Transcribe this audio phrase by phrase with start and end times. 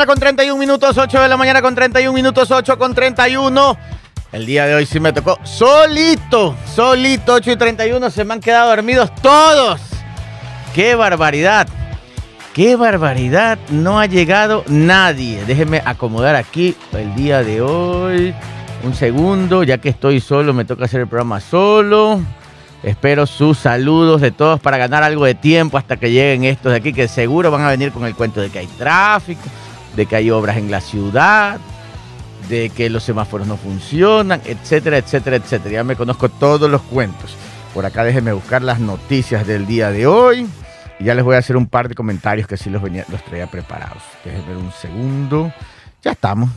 [0.00, 3.76] mañana con 31 minutos, 8 de la mañana con 31 minutos, 8 con 31.
[4.32, 8.08] El día de hoy sí me tocó solito, solito, 8 y 31.
[8.08, 9.78] Se me han quedado dormidos todos.
[10.74, 11.68] ¡Qué barbaridad!
[12.54, 13.58] ¡Qué barbaridad!
[13.68, 15.44] No ha llegado nadie.
[15.44, 18.34] Déjenme acomodar aquí el día de hoy.
[18.82, 22.22] Un segundo, ya que estoy solo, me toca hacer el programa solo.
[22.82, 26.78] Espero sus saludos de todos para ganar algo de tiempo hasta que lleguen estos de
[26.78, 29.42] aquí, que seguro van a venir con el cuento de que hay tráfico,
[29.96, 31.58] de que hay obras en la ciudad,
[32.48, 35.74] de que los semáforos no funcionan, etcétera, etcétera, etcétera.
[35.74, 37.34] Ya me conozco todos los cuentos.
[37.74, 40.48] Por acá déjenme buscar las noticias del día de hoy.
[40.98, 43.24] Y ya les voy a hacer un par de comentarios que sí los, venía, los
[43.24, 44.02] traía preparados.
[44.24, 45.52] Déjenme ver un segundo.
[46.02, 46.50] Ya estamos.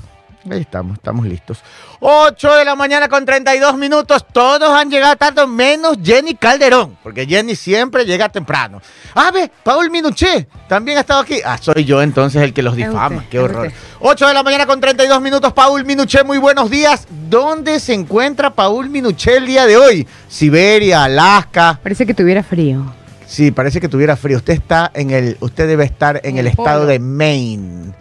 [0.49, 1.59] Ahí estamos, estamos listos.
[2.01, 4.25] 8 de la mañana con 32 minutos.
[4.31, 8.81] Todos han llegado tarde, menos Jenny Calderón, porque Jenny siempre llega temprano.
[9.15, 11.39] Ah, ve, Paul Minuché también ha estado aquí.
[11.45, 13.23] Ah, soy yo entonces el que los difama.
[13.29, 13.71] Qué horror.
[14.01, 15.53] 8 de la mañana con 32 minutos.
[15.53, 17.07] Paul Minuché, muy buenos días.
[17.29, 20.07] ¿Dónde se encuentra Paul Minuché el día de hoy?
[20.27, 21.79] Siberia, Alaska.
[21.81, 22.83] Parece que tuviera frío.
[23.25, 24.37] Sí, parece que tuviera frío.
[24.37, 27.93] Usted está en el, usted debe estar en, el, estado de Maine.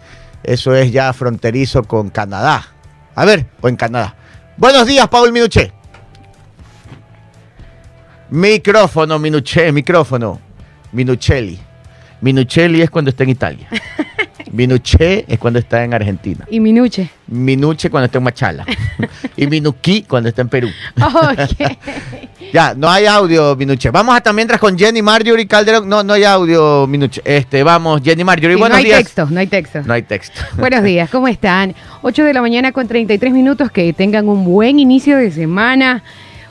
[0.43, 2.65] Eso es ya fronterizo con Canadá.
[3.15, 4.15] A ver, o en Canadá.
[4.57, 5.71] Buenos días, Paul Minuché.
[8.29, 10.39] Micrófono, Minuché, micrófono.
[10.91, 11.59] Minuchelli.
[12.21, 13.67] Minuchelli es cuando está en Italia.
[14.53, 16.45] Minuché es cuando está en Argentina.
[16.47, 17.09] Y Minuche.
[17.25, 18.65] Minuche cuando está en Machala.
[19.35, 20.69] y Minuquí cuando está en Perú.
[21.01, 21.67] Ok.
[22.53, 23.89] ya, no hay audio, Minuche.
[23.89, 25.89] Vamos hasta mientras con Jenny Marjorie Calderón.
[25.89, 27.19] No, no hay audio, Minuche.
[27.25, 28.99] Este, vamos, Jenny Marjorie, Sí, buenos no hay días.
[28.99, 29.81] texto, no hay texto.
[29.83, 30.39] No hay texto.
[30.57, 31.73] Buenos días, ¿cómo están?
[32.03, 36.03] 8 de la mañana con 33 minutos, que tengan un buen inicio de semana,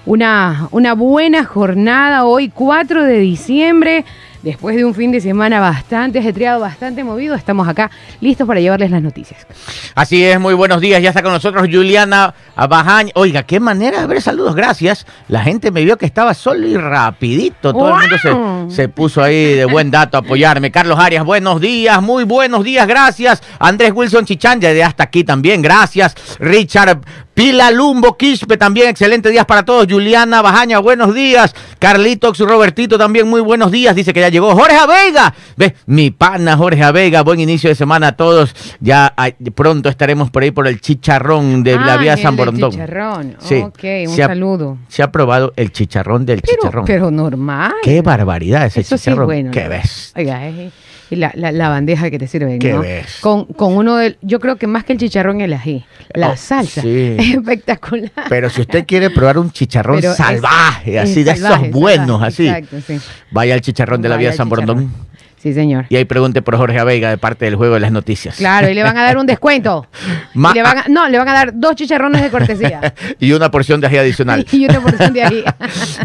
[0.06, 4.04] una, una buena jornada hoy, 4 de diciembre,
[4.42, 7.90] después de un fin de semana bastante ajetreado, bastante movido, estamos acá
[8.20, 9.46] listos para llevarles las noticias.
[9.94, 11.02] Así es, muy buenos días.
[11.02, 13.10] Ya está con nosotros Juliana Bajañ.
[13.14, 15.06] Oiga, qué manera de ver saludos, gracias.
[15.28, 17.72] La gente me vio que estaba solo y rapidito.
[17.72, 20.70] Todo el mundo se, se puso ahí de buen dato a apoyarme.
[20.70, 23.42] Carlos Arias, buenos días, muy buenos días, gracias.
[23.58, 26.14] Andrés Wilson Chichán, ya de hasta aquí también, gracias.
[26.38, 27.00] Richard
[27.34, 29.86] Pila Lumbo Quispe, también excelente días para todos.
[29.88, 31.54] Juliana Bajaña, buenos días.
[31.78, 33.96] Carlitos Robertito, también muy buenos días.
[33.96, 35.32] Dice que ya llegó Jorge Avega.
[35.56, 38.54] Ve, mi pana Jorge Avega, buen inicio de semana a todos.
[38.80, 39.14] Ya
[39.54, 42.70] pronto estaremos por ahí por el chicharrón de la Ah, vía el San Borondón.
[42.72, 43.54] Chicharrón, Sí.
[43.56, 44.76] ok, un Se ha- saludo.
[44.88, 46.84] Se ha probado el chicharrón del Pero, chicharrón.
[46.84, 47.72] pero normal.
[47.82, 49.26] Qué barbaridad ese Eso sí es chicharrón.
[49.26, 49.50] bueno.
[49.50, 50.12] ¿Qué ves?
[50.16, 50.70] Oiga, es- y
[51.16, 52.80] la, la- la bandeja que te sirven, ¿Qué ¿no?
[52.80, 53.18] ves?
[53.20, 55.84] Con, con uno del, yo creo que más que el chicharrón el ají,
[56.14, 57.16] la Oh, salsa, sí.
[57.18, 58.10] es espectacular.
[58.28, 62.06] Pero si usted quiere probar un chicharrón Pero salvaje, es así de salvaje, esos buenos,
[62.20, 63.00] salvaje, así, Exacto, sí.
[63.30, 64.48] vaya al chicharrón de la vía San.
[64.48, 64.92] Borondón
[65.42, 65.86] Sí, señor.
[65.88, 68.36] y ahí pregunte por Jorge Avega de parte del juego de las noticias.
[68.36, 69.88] Claro, y le van a dar un descuento.
[70.34, 72.94] Y le van a- no, le van a dar dos chicharrones de cortesía.
[73.20, 74.46] y una porción de ají adicional.
[74.52, 75.44] y una porción de ají.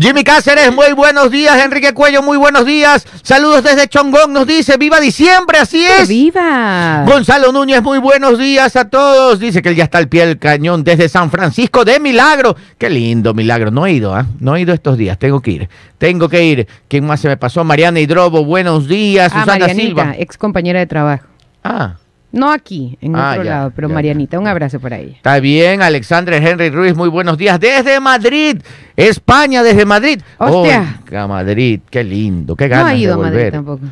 [0.02, 1.56] Jimmy Cáceres, muy buenos días.
[1.64, 3.06] Enrique Cuello, muy buenos días.
[3.22, 6.10] Saludos desde Chongón, nos dice, viva diciembre, así es.
[6.10, 7.04] ¡Viva!
[7.08, 9.40] Gonzalo Núñez, muy buenos días a todos.
[9.40, 12.56] Dice que él ya está al pie del cañón desde San Francisco de Milagro.
[12.78, 13.72] Qué lindo Milagro.
[13.72, 14.26] No he ido, ¿ah?
[14.40, 15.18] No he ido estos días.
[15.18, 15.70] Tengo que ir.
[15.98, 16.68] Tengo que ir.
[16.88, 17.64] ¿Quién más se me pasó?
[17.64, 19.27] Mariana Hidrobo, buenos días.
[19.28, 20.16] Ah, Susana Marianita, Silva.
[20.18, 21.26] ex compañera de trabajo.
[21.64, 21.96] Ah,
[22.32, 25.16] No aquí, en Ah, otro ya, lado, pero ya, Marianita, un abrazo para ella.
[25.16, 25.82] está bien.
[25.82, 27.58] Alexandre Henry Ruiz, muy buenos días.
[27.60, 28.58] Desde Madrid,
[28.98, 30.20] España, desde Madrid.
[30.38, 31.00] Hostia.
[31.06, 32.56] Oiga, Madrid, qué lindo.
[32.58, 33.86] Qué No ganas ha ido a Madrid tampoco.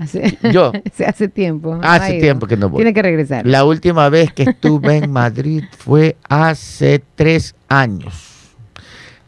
[0.00, 0.72] Hace, Yo.
[1.06, 1.74] hace- tiempo.
[1.76, 2.78] no Hace tiempo que no voy.
[2.78, 3.44] Tiene que regresar.
[3.46, 8.35] La última vez que estuve en Madrid fue hace tres años.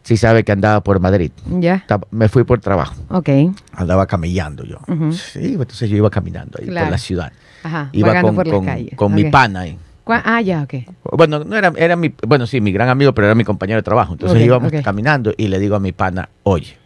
[0.08, 1.30] Sí sabe que andaba por Madrid.
[1.60, 2.94] Ya, Me fui por trabajo.
[3.10, 3.28] ok.
[3.74, 4.78] Andaba camellando yo.
[5.12, 6.86] Sí, entonces yo iba caminando ahí Claro.
[6.86, 7.32] por la ciudad.
[7.62, 9.78] Ajá, Iba con, por con- con mi pana ahí.
[10.04, 10.74] ¿Cuá- Ah, ya, ok.
[11.14, 13.82] Bueno, no era, era mi, bueno, sí, mi gran amigo, pero era mi compañero de
[13.82, 14.14] trabajo.
[14.14, 16.78] Entonces íbamos caminando y le digo a mi pana, oye,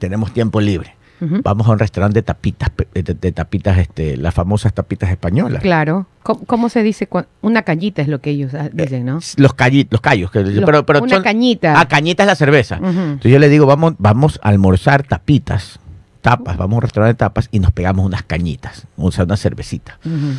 [0.00, 0.96] tenemos tiempo libre.
[1.42, 5.62] Vamos a un restaurante de tapitas, de, de tapitas, este, las famosas tapitas españolas.
[5.62, 6.06] Claro.
[6.22, 7.08] ¿Cómo, cómo se dice?
[7.42, 9.20] Una cañita es lo que ellos ah, dicen, ¿no?
[9.36, 10.30] Los, calli- los callos.
[10.30, 11.78] Que, Los- pero, pero una son- cañita.
[11.80, 12.76] Ah, cañita es la cerveza.
[12.76, 15.78] Entonces yo le digo, vamos, vamos a almorzar tapitas,
[16.22, 19.36] tapas, vamos a un restaurante de tapas y nos pegamos unas cañitas, o sea, una
[19.36, 19.98] cervecita.
[20.04, 20.34] Ujú.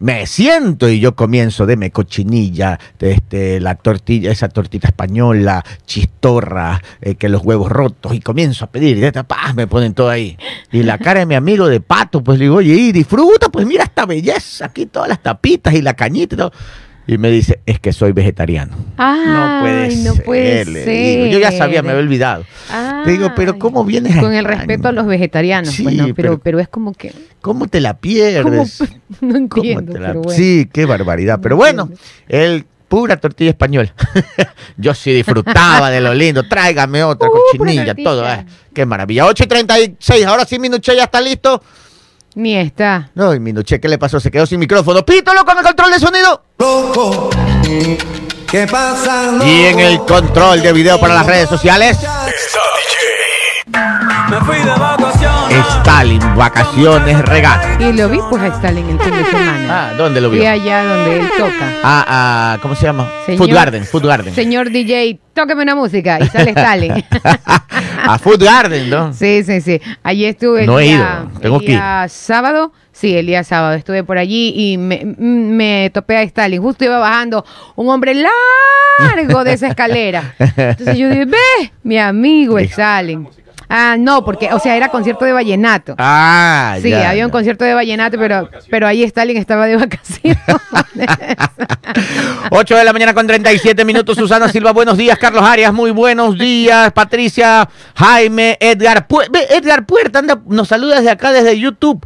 [0.00, 7.14] Me siento y yo comienzo, deme cochinilla, este, la tortilla, esa tortita española, chistorra, eh,
[7.14, 10.36] que los huevos rotos, y comienzo a pedir, y paz, me ponen todo ahí.
[10.72, 13.66] Y la cara de mi amigo de pato, pues le digo, oye, y disfruta, pues
[13.66, 16.52] mira esta belleza, aquí todas las tapitas y la cañita y todo.
[17.06, 18.74] Y me dice, es que soy vegetariano.
[18.96, 20.04] no puede ser.
[20.04, 21.16] No puede le ser.
[21.18, 21.26] digo.
[21.32, 22.44] Yo ya sabía, me había olvidado.
[23.04, 25.74] Le digo, pero ¿cómo vienes Con el respeto a los vegetarianos.
[25.74, 27.12] Sí, bueno, pero, pero- pero es como que.
[27.42, 28.00] ¿Cómo te la ¿cómo?
[28.00, 28.80] pierdes?
[29.20, 29.92] No ¿Cómo entiendo.
[29.92, 30.36] te la- pero bueno.
[30.38, 31.40] Sí, qué barbaridad.
[31.42, 31.90] Pero No bueno,
[32.28, 33.92] el pura tortilla español.
[34.78, 36.48] Yo sí disfrutaba de lo lindo.
[36.48, 38.26] Tráigame otra Uh, cochinilla, todo.
[38.26, 38.46] eh.
[38.72, 39.26] Qué maravilla.
[39.26, 40.24] 8 y 36.
[40.26, 41.62] Ahora sí, Minuché ya está listo.
[42.34, 43.10] Ni está.
[43.14, 44.18] No, y Minuché, ¿qué le pasó?
[44.18, 45.04] Se quedó sin micrófono.
[45.04, 46.42] Pítalo con el control de sonido.
[46.58, 47.30] loco.
[48.50, 49.32] ¿Qué pasa?
[49.32, 49.46] loco?
[49.46, 51.98] Y en el control de video para las redes sociales,
[53.66, 55.66] Me fui de vacaciones.
[55.78, 57.82] Stalin, vacaciones, regalo.
[57.82, 59.66] Y lo vi pues a Stalin el fin de semana.
[59.70, 60.50] Ah, ¿dónde lo Fui vio?
[60.50, 61.72] allá donde él toca.
[61.82, 63.08] Ah, ah, ¿cómo se llama?
[63.24, 64.34] Señor- Food Garden, Food Garden.
[64.34, 66.18] Señor DJ, tóqueme una música.
[66.20, 66.92] Y sale Stalin.
[68.04, 69.14] a Food Garden, ¿no?
[69.14, 69.80] Sí, sí, sí.
[70.02, 70.96] Allí estuve el No he día,
[71.30, 71.78] ido, tengo el que ir.
[71.78, 72.72] día sábado.
[72.92, 76.60] Sí, el día sábado estuve por allí y me, me topé a Stalin.
[76.60, 77.44] Justo iba bajando
[77.76, 80.34] un hombre largo de esa escalera.
[80.38, 83.26] Entonces yo dije, ve, mi amigo Stalin.
[83.68, 85.94] Ah, no, porque, o sea, era concierto de vallenato.
[85.98, 90.38] Ah, Sí, ya, había un concierto de vallenato, pero, pero ahí Stalin estaba de vacaciones.
[92.50, 94.16] 8 de la mañana con 37 minutos.
[94.16, 95.18] Susana Silva, buenos días.
[95.18, 96.92] Carlos Arias, muy buenos días.
[96.92, 99.06] Patricia, Jaime, Edgar.
[99.08, 102.04] Pu- Edgar Puerta anda, nos saluda desde acá, desde YouTube.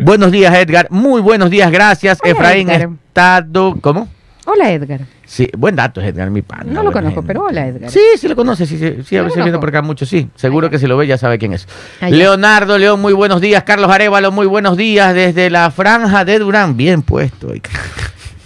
[0.00, 0.88] Buenos días, Edgar.
[0.90, 2.18] Muy buenos días, gracias.
[2.22, 2.90] Hola, Efraín Edgar.
[3.08, 3.76] Estado.
[3.80, 4.08] ¿Cómo?
[4.48, 5.00] Hola, Edgar.
[5.24, 6.64] Sí, buen dato, Edgar, mi pana.
[6.72, 7.26] No lo conozco, gente.
[7.26, 7.90] pero hola, Edgar.
[7.90, 10.30] Sí, sí lo conoce, sí, sí, sí a veces viene por acá mucho, sí.
[10.36, 11.66] Seguro que si lo ve ya sabe quién es.
[12.00, 13.64] Leonardo León, muy buenos días.
[13.64, 15.12] Carlos Arevalo, muy buenos días.
[15.14, 17.48] Desde la franja de Durán, bien puesto.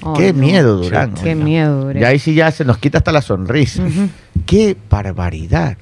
[0.03, 0.39] Oh, Qué no.
[0.41, 1.13] miedo, Durán.
[1.15, 1.45] Qué oiga.
[1.45, 2.03] miedo, Durán.
[2.03, 3.83] Y ahí sí ya se nos quita hasta la sonrisa.
[4.47, 5.77] Qué barbaridad.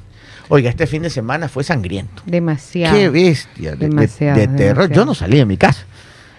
[0.48, 2.22] Oiga, este fin de semana fue sangriento.
[2.26, 2.96] Demasiado.
[2.96, 3.72] Qué bestia.
[3.72, 4.58] De, de- Demasiado, de terror.
[4.88, 4.94] demasiado.
[4.94, 5.84] Yo no salí de mi casa.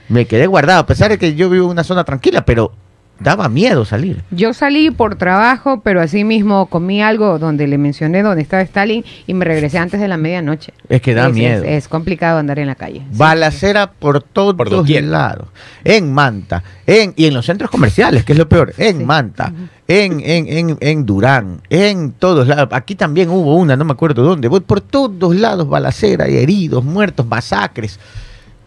[0.10, 2.74] Me quedé guardado, a pesar de que yo vivo en una zona tranquila, pero
[3.20, 4.24] daba miedo salir.
[4.32, 9.04] Yo salí por trabajo, pero así mismo comí algo donde le mencioné donde estaba Stalin
[9.28, 10.74] y me regresé antes de la medianoche.
[10.88, 11.64] Es que da Es- miedo.
[11.64, 13.00] Es, es complicado andar en la calle.
[13.12, 13.18] Sí.
[13.18, 14.70] Balacera por todos Por
[15.02, 15.48] lados.
[15.84, 18.74] En Manta, en, y en los centros comerciales, que es lo peor.
[18.78, 19.04] En Sí.
[19.06, 19.54] Manta,
[19.88, 22.70] en, en, en, en Durán, en todos lados.
[22.72, 24.48] Aquí también hubo una, no me acuerdo dónde.
[24.48, 28.00] Voy por todos lados, balacera y heridos, muertos, masacres.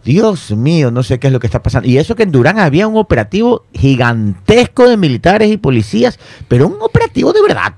[0.03, 1.87] Dios mío, no sé qué es lo que está pasando.
[1.87, 6.77] Y eso que en Durán había un operativo gigantesco de militares y policías, pero un
[6.81, 7.73] operativo de verdad.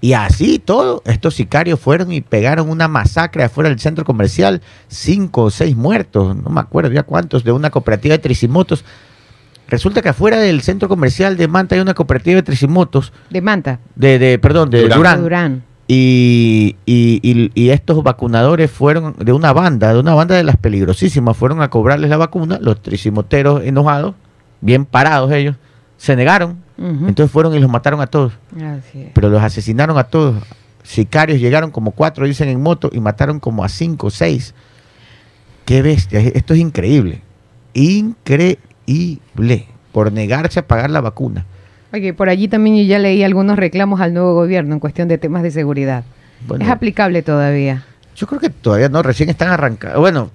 [0.00, 5.44] Y así todo, estos sicarios fueron y pegaron una masacre afuera del centro comercial, cinco
[5.44, 8.84] o seis muertos, no me acuerdo ya cuántos, de una cooperativa de tricimotos.
[9.66, 13.80] Resulta que afuera del centro comercial de Manta hay una cooperativa de tricimotos, De Manta.
[13.94, 14.98] de, de perdón, de Durán.
[14.98, 15.22] Durán.
[15.22, 15.64] Durán.
[15.86, 20.56] Y, y- y- y estos vacunadores fueron de una banda, de una banda de las
[20.56, 24.14] peligrosísimas, fueron a cobrarles la vacuna, los tricimoteros enojados,
[24.62, 25.56] bien parados ellos,
[25.98, 28.32] se negaron, entonces fueron y los mataron a todos
[29.14, 30.42] pero los asesinaron a todos.
[30.82, 34.54] Sicarios llegaron como cuatro, dicen en moto, y mataron como a cinco o seis.
[35.66, 37.20] Qué bestia, esto es increíble.
[37.74, 39.66] Increíble.
[39.92, 41.46] Por negarse a pagar la vacuna.
[41.94, 45.16] Oye, por allí también yo ya leí algunos reclamos al nuevo gobierno en cuestión de
[45.16, 46.02] temas de seguridad.
[46.44, 47.84] Bueno, es aplicable todavía.
[48.16, 50.00] yo creo que todavía no, recién están arrancando.
[50.00, 50.32] Bueno,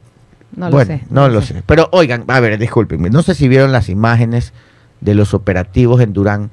[0.56, 1.04] No bueno, lo sé.
[1.10, 1.62] no lo sé.
[1.66, 4.54] Pero oigan, a ver, discúlpenme, no sé si vieron las imágenes
[5.02, 6.50] de los operativos en Durán,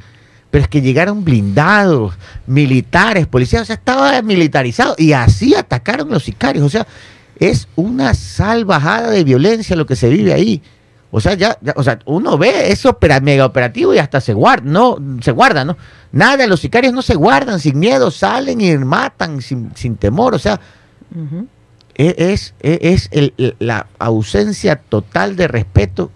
[0.50, 2.14] pero es que llegaron blindados,
[2.49, 6.85] militares, policías, o sea, estaba militarizado y así atacaron los sicarios, o sea,
[7.38, 10.62] es una salvajada de violencia lo que se vive ahí.
[11.11, 14.33] O sea, ya, ya- o sea, uno ve ese opera, mega operativo y hasta se
[14.35, 15.76] guarda, no, se guarda, ¿no?
[16.12, 20.38] Nada, los sicarios no se guardan sin miedo, salen y matan sin, sin temor, o
[20.38, 20.61] sea,
[21.95, 26.11] e- es, e- es el- el- la ausencia total de respeto,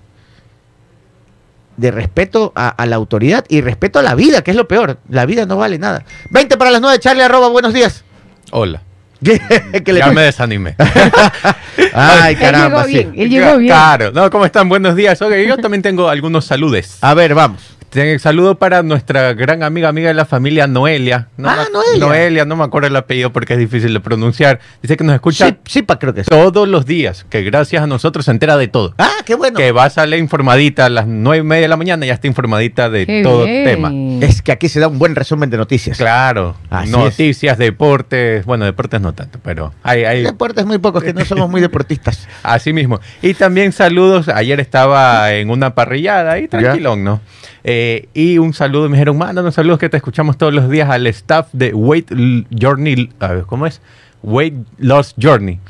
[1.77, 4.99] de respeto a, a la autoridad y respeto a la vida, que es lo peor.
[5.09, 6.05] La vida no vale nada.
[6.31, 8.05] 20 para las 9, Charlie, arroba, buenos días.
[8.51, 8.83] Hola.
[9.25, 9.41] ¿Qué,
[9.85, 10.77] qué le Ya me desanimé.
[11.95, 13.07] Ay, Él caramba, sí.
[13.15, 13.73] él llegó bien.
[13.73, 14.13] Claro.
[14.13, 14.69] No, ¿cómo están?
[14.69, 15.21] Buenos días.
[15.23, 16.99] Oye, yo también tengo algunos saludes.
[17.01, 17.77] A ver, vamos.
[17.91, 21.27] Ten- Saludo para nuestra gran amiga, amiga de la familia Noelia.
[21.37, 21.99] No Ah, Noelia.
[22.07, 24.61] Noelia, no me acuerdo el apellido porque es difícil de pronunciar.
[24.81, 26.31] Dice que nos escucha Sí, sí, pa, creo que sí.
[26.31, 28.95] todos los días, que gracias a nosotros se entera de todo.
[28.99, 29.57] Ah, qué bueno.
[29.59, 32.29] Que va a salir informadita a las nueve y media de la mañana, ya está
[32.29, 33.65] informadita de Qué todo bien.
[33.65, 33.93] tema.
[34.25, 35.99] Es que aquí se da un buen resumen de noticias.
[35.99, 41.13] Claro, Así noticias, deportes, bueno, deportes no tanto, pero hay, hay Deportes muy pocos, que
[41.13, 42.29] no somos muy deportistas.
[42.45, 43.01] así mismo.
[43.21, 47.21] Y también saludos, ayer estaba en una parrillada ahí, tranquilón, ¿no?
[47.65, 51.07] Eh, y un saludo, me dijeron, mándanos saludos que te escuchamos todos los días al
[51.09, 52.11] staff de Weight
[52.59, 53.11] Journey,
[53.47, 53.81] ¿cómo es?
[54.23, 55.61] Weight Loss Journey.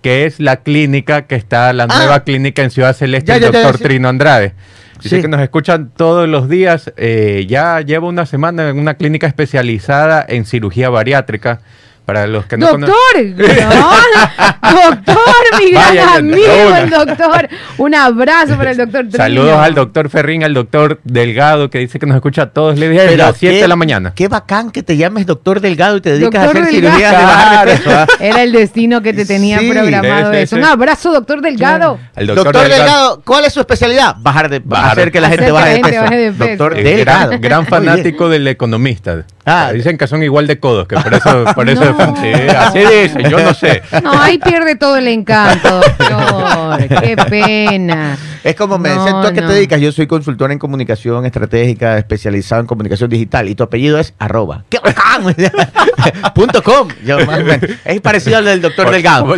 [0.00, 1.98] que es la clínica que está, la Ah.
[1.98, 3.78] nueva clínica en Ciudad Celeste, Ya, el ya, doctor.
[3.78, 4.54] Trino Andrade.
[5.02, 5.22] Dice Sí.
[5.22, 6.92] que nos escuchan todos los días.
[6.96, 11.60] eh, ya lleva una semana en una clínica especializada en cirugía bariátrica.
[12.08, 13.36] Para los que no Doctor, conocen.
[13.68, 15.16] no, doctor,
[15.62, 17.48] mi gran Vaya, amigo, el doctor.
[17.76, 19.16] Un abrazo para el doctor Trino.
[19.18, 23.04] Saludos al doctor Ferrín, al doctor Delgado, que dice que nos escucha todos los días
[23.04, 24.12] desde las 7 qué- de la mañana.
[24.14, 26.96] Qué bacán que te llames doctor Delgado y te dedicas Doctor a hacer Delgado.
[26.96, 28.06] cirugías de bajar de peso.
[28.24, 30.56] Era el destino que te tenía Sí, programado sí, eso.
[30.56, 31.98] Un abrazo, doctor Delgado.
[32.16, 33.20] Al Doctor, Delgado.
[33.22, 34.16] ¿cuál es su especialidad?
[34.20, 34.92] Bajar de, Bajar.
[34.92, 36.02] hacer que la gente baje de gente peso.
[36.04, 36.48] baje de peso.
[36.64, 37.32] Doctor Eh, Delgado.
[37.38, 39.26] gran, fanático del economista.
[39.48, 39.72] Ah.
[39.72, 42.16] Dicen que son igual de codos, que por eso, por eso No.
[42.16, 43.82] sí, así dicen, yo no sé.
[44.02, 46.86] No, ahí pierde todo el encanto, doctor.
[47.02, 48.16] Qué pena.
[48.44, 49.48] Es como me No, dicen, ¿tú a qué no.
[49.48, 49.80] te dedicas?
[49.80, 53.48] Yo soy consultor en comunicación estratégica, especializado en comunicación digital.
[53.48, 54.64] Y tu apellido es arroba.
[54.68, 55.34] ¡Qué bacán!
[56.34, 56.88] Punto com.
[57.04, 57.70] Yo, más o menos.
[57.84, 59.34] es parecido al del doctor Por- Delgado.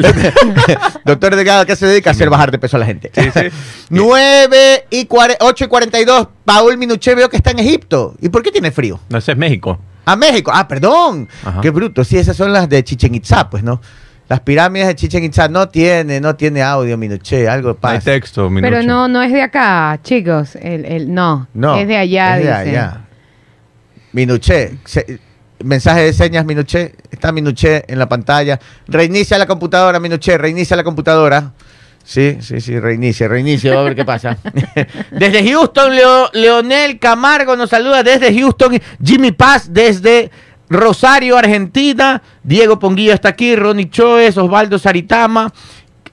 [1.05, 2.11] doctor Delgado, ¿a qué se dedica?
[2.11, 3.11] A hacer bajar de peso a la gente.
[3.15, 3.41] Sí, sí.
[3.91, 5.09] 9 y
[5.41, 6.29] 8 y 42.
[6.45, 8.15] Paul Minuché veo que está en Egipto.
[8.21, 9.01] ¿Y por qué tiene frío?
[9.09, 9.79] No, ese es México.
[10.05, 10.51] A México.
[10.55, 11.29] Ah, perdón.
[11.45, 11.61] Ajá.
[11.61, 12.05] Qué bruto.
[12.05, 13.81] Sí, esas son las de Chichen Itza, pues, ¿no?
[14.31, 18.13] Las pirámides de Chichen Itza no tiene, no tiene audio, Minuché, algo No hay pasa.
[18.13, 18.83] texto, Pero Minucho.
[18.87, 20.55] no, no es de acá, chicos.
[20.55, 23.01] El, el, no, No, es de allá, es de allá.
[24.13, 25.19] Minuché, se-
[25.65, 26.95] mensaje de señas, Minuché.
[27.11, 28.59] Está Minuché en la pantalla.
[28.87, 31.53] Reinicia la computadora, Minuché, reinicia la computadora.
[32.03, 34.37] Sí, sí, sí, reinicia, reinicia, va a ver qué pasa.
[35.11, 38.79] desde Houston, Leo- Leonel Camargo nos saluda desde Houston.
[39.05, 40.31] Jimmy Paz desde
[40.71, 42.23] Rosario, Argentina.
[42.43, 43.55] Diego Ponguillo está aquí.
[43.57, 45.53] Ronnie Choes, Osvaldo Saritama.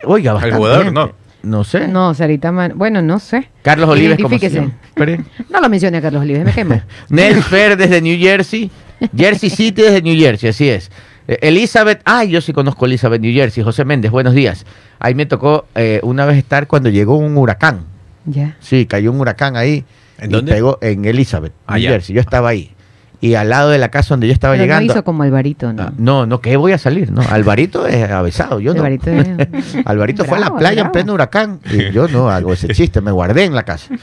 [0.03, 0.99] Oiga, bastante jugador, gente.
[0.99, 1.27] no.
[1.43, 1.87] No sé.
[1.87, 3.49] No, Sarita Man- Bueno, no sé.
[3.61, 4.37] Carlos Olives, como.
[5.49, 6.81] No lo mencione a Carlos Olives, me quemo.
[7.09, 8.69] Nel Fer desde New Jersey.
[9.15, 10.91] Jersey City desde New Jersey, así es.
[11.27, 13.63] Eh, Elizabeth, ay, yo sí conozco a Elizabeth, New Jersey.
[13.63, 14.65] José Méndez, buenos días.
[14.99, 17.85] Ahí me tocó eh, una vez estar cuando llegó un huracán.
[18.25, 18.57] Ya.
[18.59, 19.85] Sí, cayó un huracán ahí.
[20.17, 20.51] ¿En y dónde?
[20.51, 21.87] Pegó en Elizabeth, Ah, New.
[21.87, 22.15] Jersey.
[22.15, 22.73] Yo estaba ahí.
[23.19, 24.93] Y al lado de la casa donde yo estaba Pero no llegando.
[24.93, 25.81] hizo como Alvarito, ¿no?
[25.83, 27.21] Ah, no, no, que voy a salir, no.
[27.23, 28.81] Alvarito es avesado, yo no.
[28.81, 30.91] Alvarito es- Alvarito fue a la Bravo, playa en bravo.
[30.91, 33.95] pleno huracán y yo no hago ese chiste, me guardé en la casa.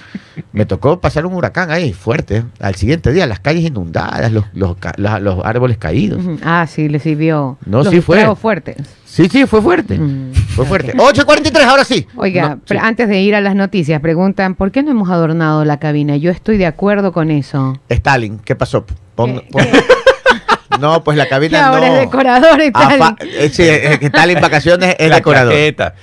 [0.52, 2.42] Me tocó pasar un huracán ahí, fuerte.
[2.59, 6.21] Al siguiente día, las calles inundadas, los, los, la- los árboles caídos.
[6.42, 7.56] Ah, sí, le sirvió.
[7.66, 8.35] No, Los sí fue.
[8.35, 8.76] fuertes.
[9.04, 9.97] Sí, sí, fue fuerte.
[9.97, 10.90] Mm, Fue fuerte.
[10.99, 10.99] ok.
[11.14, 12.04] 8.43, ahora sí.
[12.16, 12.87] Oiga, No, pero sí.
[12.87, 16.16] antes de ir a las noticias, preguntan, ¿por qué no hemos adornado la cabina?
[16.16, 17.78] Yo estoy de acuerdo con eso.
[17.88, 18.85] Stalin, ¿qué pasó?
[19.14, 19.66] Pon- ¿Qué- pon-
[20.80, 21.94] No, pues la Que cabina ahora no.
[21.94, 22.99] es decorador y Ah, tal.
[22.99, 25.52] fa- sí, que Stalin vacaciones es La decorador.
[25.52, 25.94] chaqueta.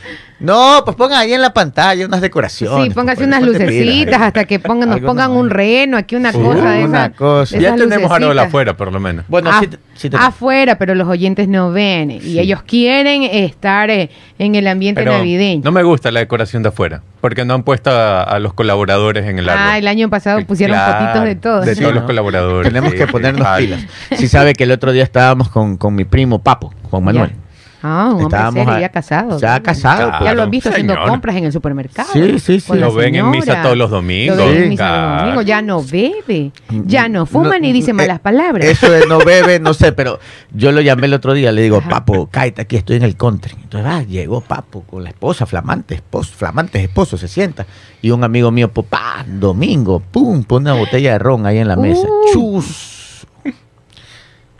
[0.42, 2.86] No, pues pongan ahí en la pantalla unas decoraciones.
[2.88, 6.40] Sí, póngase pues, unas lucecitas hasta que pongan, nos pongan un reno, aquí una Sí,
[6.40, 7.16] cosa de una esa.
[7.16, 7.56] cosa.
[7.58, 8.48] de Ya tenemos árbol lucecitas.
[8.48, 9.26] afuera, por lo menos.
[9.28, 9.62] Bueno, Ah,
[9.94, 15.02] sí, afuera, pero los oyentes no ven y ellos quieren estar eh, en el ambiente
[15.02, 15.62] Pero navideño.
[15.64, 19.26] no me gusta la decoración de afuera, porque no han puesto a, a los colaboradores
[19.28, 19.64] en el árbol.
[19.68, 21.66] ah, el año pasado pusieron Claro, fotitos de todos.
[21.66, 22.00] De todos ¿no?
[22.00, 22.68] los colaboradores.
[22.68, 23.82] Tenemos que ponernos pilas.
[24.18, 27.30] Sí sabe que el otro día estábamos con, con mi primo Papo, Juan Manuel.
[27.30, 27.36] Ya.
[27.84, 29.40] Ah, un hombre Estábamos serio, a- ya casado.
[29.40, 30.10] Ya casado.
[30.10, 30.26] Claro.
[30.26, 32.10] Ya lo han visto haciendo compras en el supermercado.
[32.14, 32.74] Sí, sí, sí.
[32.76, 34.38] Lo ven en misa todos los domingos.
[34.38, 35.46] Lo ven en misa todos los domingos.
[35.46, 36.52] Ya no bebe.
[36.86, 38.66] Ya no fuma No, ni dice eh, malas palabras.
[38.68, 40.20] Eso de no bebe, no sé, pero
[40.54, 41.90] yo lo llamé el otro día, le digo, Ajá.
[41.90, 43.56] Papo, cállate aquí, estoy en el country.
[43.64, 47.66] Entonces, ah, llegó Papo con la esposa, flamante esposo, flamantes esposos, se sienta.
[48.02, 51.76] Y un amigo mío, papá, domingo, pum, pone una botella de ron ahí en la
[51.78, 52.08] mesa.
[52.08, 52.32] Uh.
[52.62, 53.28] Chus.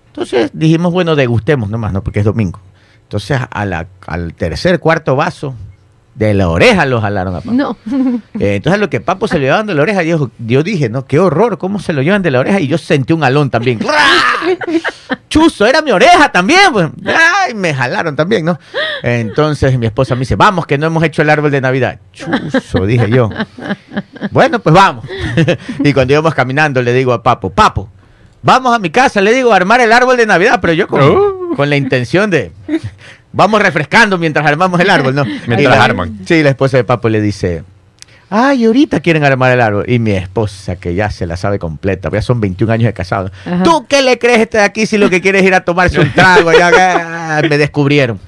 [0.08, 2.04] Entonces dijimos, bueno, degustemos nomás, ¿no?
[2.04, 2.60] Porque es domingo.
[3.12, 5.54] Entonces, a la- al tercer, cuarto vaso,
[6.16, 7.52] de la oreja lo jalaron a Papo.
[7.52, 7.76] No.
[8.40, 11.06] Eh, entonces lo que Papo se lo llevaban de la oreja, yo, yo dije, no,
[11.06, 13.80] qué horror, cómo se lo llevan de la oreja y yo sentí un alón también.
[15.30, 16.60] Chuzo, era mi oreja también.
[16.72, 16.88] Pues.
[17.06, 18.58] Ay, me jalaron también, ¿no?
[19.04, 22.00] Entonces mi esposa me dice, vamos, que no hemos hecho el árbol de Navidad.
[22.14, 23.30] Chuzo, dije yo.
[24.32, 25.06] Bueno, pues vamos.
[25.84, 27.90] y cuando íbamos caminando le digo a Papo, Papo,
[28.42, 31.02] vamos a mi casa, le digo, a armar el árbol de Navidad, pero yo con,
[31.02, 31.56] Uh.
[31.56, 32.52] con la intención de...
[33.34, 35.26] Vamos refrescando mientras armamos el árbol, ¿no?
[35.48, 36.20] Mientras la- arman.
[36.26, 37.64] Sí, la esposa de Papo le dice,
[38.30, 39.86] ay, ahorita quieren armar el árbol.
[39.88, 43.32] Y mi esposa, que ya se la sabe completa, ya son 21 años de casado.
[43.46, 43.64] Ajá.
[43.64, 46.00] ¿Tú qué le crees este de aquí si lo que quieres es ir a tomarse
[46.00, 46.52] un trago?
[46.52, 46.72] Ya,
[47.38, 48.20] ah, me descubrieron.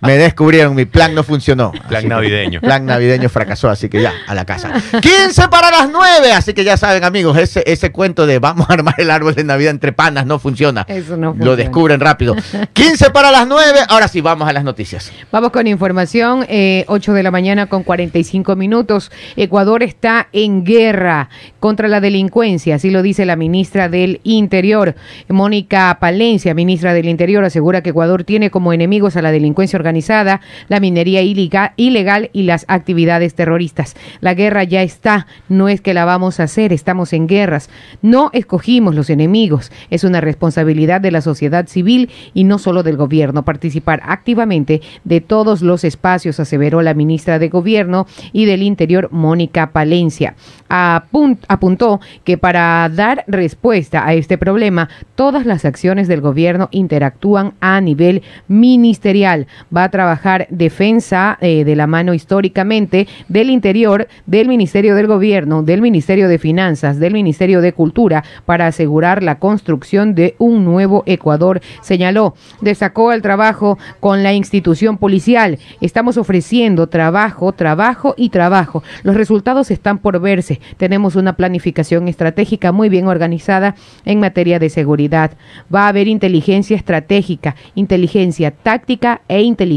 [0.00, 1.72] Me descubrieron, mi plan no funcionó.
[1.88, 2.60] Plan navideño.
[2.60, 4.72] plan navideño fracasó, así que ya, a la casa.
[5.00, 8.72] 15 para las 9, así que ya saben, amigos, ese, ese cuento de vamos a
[8.72, 10.86] armar el árbol de Navidad entre panas no funciona.
[10.88, 11.56] Eso no Lo funciona.
[11.56, 12.34] descubren rápido.
[12.72, 15.12] 15 para las 9, ahora sí, vamos a las noticias.
[15.30, 19.12] Vamos con información, eh, 8 de la mañana con 45 minutos.
[19.36, 21.28] Ecuador está en guerra
[21.58, 24.94] contra la delincuencia, así lo dice la ministra del Interior.
[25.28, 29.89] Mónica Palencia, ministra del Interior, asegura que Ecuador tiene como enemigos a la delincuencia organizada
[29.90, 33.96] organizada, la minería ilegal y las actividades terroristas.
[34.20, 37.70] La guerra ya está, no es que la vamos a hacer, estamos en guerras.
[38.02, 42.96] No escogimos los enemigos, es una responsabilidad de la sociedad civil y no solo del
[42.96, 49.08] gobierno participar activamente de todos los espacios, aseveró la ministra de Gobierno y del Interior,
[49.10, 50.36] Mónica Palencia.
[50.68, 57.54] Apun- apuntó que para dar respuesta a este problema, todas las acciones del gobierno interactúan
[57.60, 59.48] a nivel ministerial.
[59.84, 65.80] A trabajar defensa eh, de la mano históricamente del Interior, del Ministerio del Gobierno, del
[65.80, 71.60] Ministerio de Finanzas, del Ministerio de Cultura para asegurar la construcción de un nuevo Ecuador,
[71.82, 72.34] señaló.
[72.60, 75.58] Destacó el trabajo con la institución policial.
[75.80, 78.82] Estamos ofreciendo trabajo, trabajo y trabajo.
[79.02, 80.60] Los resultados están por verse.
[80.76, 85.32] Tenemos una planificación estratégica muy bien organizada en materia de seguridad.
[85.74, 89.69] Va a haber inteligencia estratégica, inteligencia táctica e inteligencia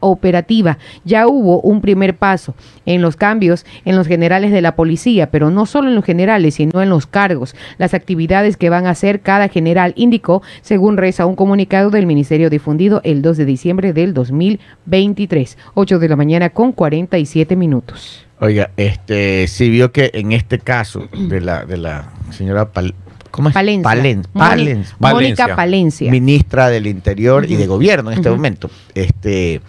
[0.00, 0.78] operativa.
[1.04, 2.54] Ya hubo un primer paso
[2.86, 6.54] en los cambios en los generales de la policía, pero no solo en los generales,
[6.54, 11.26] sino en los cargos, las actividades que van a hacer cada general, indicó, según reza
[11.26, 16.50] un comunicado del Ministerio difundido el 2 de diciembre del 2023, 8 de la mañana
[16.50, 18.26] con 47 minutos.
[18.40, 22.70] Oiga, este, sí vio que en este caso de la, de la señora
[23.30, 23.54] ¿cómo es?
[23.54, 23.82] Palencia.
[23.90, 24.96] Palen- Mónica- Palencia.
[24.98, 25.56] Mónica Valencia.
[25.56, 26.10] Palencia.
[26.10, 28.70] ministra del Interior y de Gobierno en este momento.
[28.94, 29.60] Este,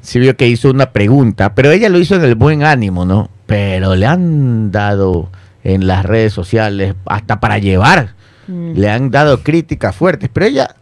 [0.00, 3.28] sí vio que hizo una pregunta, pero ella lo hizo en el buen ánimo, ¿no?
[3.46, 5.30] Pero le han dado
[5.64, 8.14] en las redes sociales hasta para llevar,
[8.48, 8.72] Mm.
[8.74, 10.74] le han dado críticas fuertes, pero ella,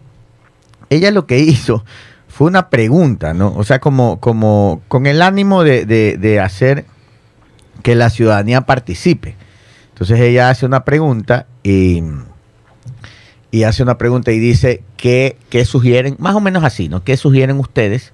[0.91, 1.85] ella lo que hizo
[2.29, 3.53] fue una pregunta, ¿no?
[3.57, 6.85] O sea, como, como con el ánimo de, de- de hacer
[7.83, 9.35] que la ciudadanía participe.
[9.91, 12.03] Entonces ella hace una pregunta y,
[13.51, 17.03] y hace una pregunta y dice ¿qué, qué sugieren, más o menos así, ¿no?
[17.05, 18.13] ¿Qué sugieren ustedes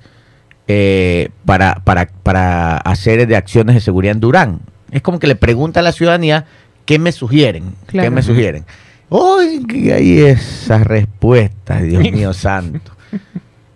[0.69, 4.61] eh, para, para, para hacer de acciones de seguridad en Durán?
[4.91, 6.47] Es como que le pregunta a la ciudadanía
[6.87, 7.75] ¿qué me sugieren?
[7.89, 8.65] ¿Qué me sugieren?
[9.11, 9.65] ¡Uy!
[9.67, 12.93] que ahí esas respuestas, Dios mío santo!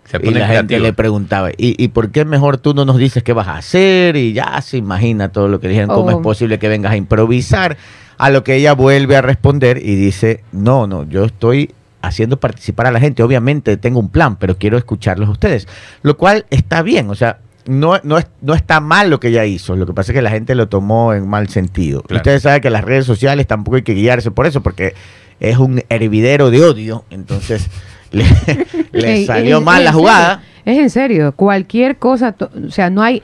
[0.05, 0.83] Se Y pone la gente creativo.
[0.87, 4.15] le preguntaba, ¿y, ¿y por qué mejor tú no nos dices qué vas a hacer?
[4.15, 6.11] Y ya se imagina todo lo que dijeron, ¿cómo Oh.
[6.11, 7.77] es posible que vengas a improvisar?
[8.19, 12.85] A lo que ella vuelve a responder y dice, no, no, yo estoy haciendo participar
[12.87, 15.67] a la gente, obviamente tengo un plan, pero quiero escucharlos a ustedes.
[16.03, 19.45] Lo cual está bien, o sea, no, no, es- no está mal lo que ella
[19.45, 22.01] hizo, lo que pasa es que la gente lo tomó en mal sentido.
[22.03, 22.19] Claro.
[22.21, 24.93] Ustedes saben que las redes sociales tampoco hay que guiarse por eso, porque
[25.39, 27.67] es un hervidero de odio, entonces
[28.11, 28.25] le,
[28.91, 30.43] le salió mal la jugada.
[30.65, 32.35] Es en serio, cualquier cosa,
[32.67, 33.23] o sea, no hay,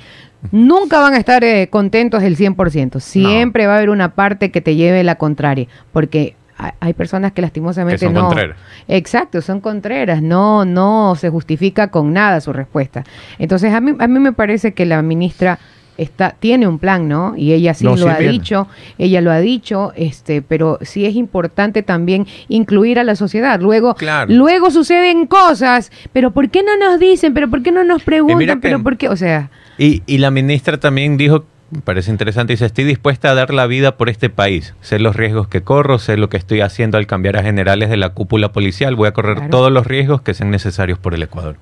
[0.51, 2.99] nunca van a estar eh, contentos el 100%.
[2.99, 7.31] Siempre va a haber una parte que te lleve la contraria, porque hay, hay personas
[7.33, 8.27] que lastimosamente Que son no.
[8.27, 8.57] contreras.
[8.87, 13.03] Exacto, son contreras, no, no se justifica con nada su respuesta.
[13.39, 15.59] Entonces a mí, a mí me parece que la ministra
[15.97, 17.35] está, tiene un plan, ¿no?
[17.37, 21.05] Y ella sí No, lo sí ha dicho, ella lo ha dicho, este, pero sí
[21.05, 23.59] es importante también incluir a la sociedad.
[23.61, 24.31] Luego, Claro.
[24.33, 27.33] luego suceden cosas, pero ¿por qué no nos dicen?
[27.33, 28.59] ¿Pero por qué no nos preguntan?
[28.61, 29.09] que- ¿Pero por qué?
[29.09, 33.33] O sea, Y, y la ministra también dijo, me parece interesante, dice, estoy dispuesta a
[33.33, 34.73] dar la vida por este país.
[34.81, 37.97] Sé los riesgos que corro, sé lo que estoy haciendo al cambiar a generales de
[37.97, 38.95] la cúpula policial.
[38.95, 39.49] Voy a correr Claro.
[39.49, 41.57] todos los riesgos que sean necesarios por el Ecuador.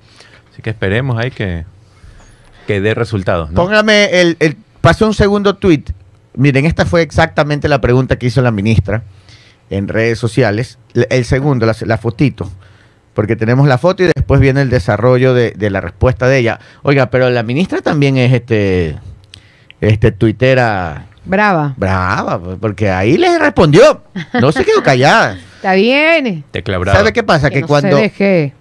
[0.52, 1.64] Así que esperemos ahí que,
[2.66, 3.50] que dé resultados.
[3.50, 3.56] ¿no?
[3.56, 5.84] Póngame el, el pasó un segundo tweet.
[6.36, 9.02] Miren, esta fue exactamente la pregunta que hizo la ministra
[9.70, 10.78] en redes sociales.
[10.94, 12.50] El, el segundo, la, la fotito.
[13.14, 16.58] Porque tenemos la foto y después viene el desarrollo de, de la respuesta de ella.
[16.82, 18.96] Oiga, pero la ministra también es este,
[19.80, 21.74] este tuitera brava.
[21.76, 24.02] brava, porque ahí le respondió.
[24.40, 25.38] No se quedó callada.
[25.56, 26.44] Está bien.
[26.50, 26.98] Tecla brava.
[26.98, 27.50] ¿Sabe qué pasa?
[27.50, 28.52] Que Que no cuando, se deje.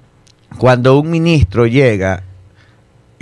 [0.60, 2.22] cuando un ministro llega,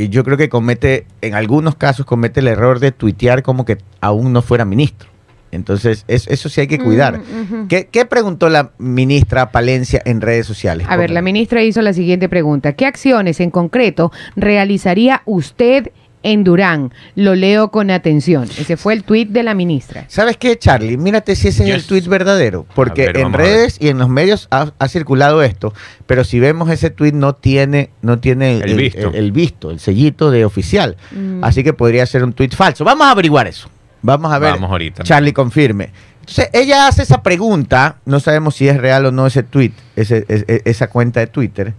[0.03, 3.77] y yo creo que comete, en algunos casos comete el error de tuitear como que
[4.01, 5.09] aún no fuera ministro.
[5.53, 7.19] Entonces, es- eso sí hay que cuidar.
[7.19, 7.67] Mm, ujú.
[7.67, 10.87] ¿Qué, qué preguntó la ministra Palencia en redes sociales?
[10.89, 12.71] A ver, la ministra hizo la siguiente pregunta.
[12.73, 15.91] ¿Qué acciones en concreto realizaría usted
[16.23, 16.93] en Durán?
[17.15, 18.43] Lo leo con atención.
[18.57, 20.05] Ese fue el tuit de la ministra.
[20.07, 20.97] ¿Sabes qué, Charlie?
[20.97, 22.65] Mírate si ese es el tuit verdadero.
[22.75, 25.73] Porque ver, en redes y en los medios ha, ha circulado esto.
[26.05, 29.09] Pero si vemos ese tuit no tiene, no tiene El visto.
[29.09, 30.97] el, el visto, el sellito de oficial.
[31.11, 31.43] Mm.
[31.43, 32.83] Así que podría ser un tuit falso.
[32.83, 33.69] Vamos a averiguar eso.
[34.01, 34.51] Vamos a ver.
[34.53, 35.03] Vamos ahorita.
[35.03, 35.89] Charlie confirme.
[36.21, 37.97] Entonces, ella hace esa pregunta.
[38.05, 41.27] No sabemos si es real o no ese tweet, ese- es- es- esa cuenta de
[41.27, 41.73] Twitter.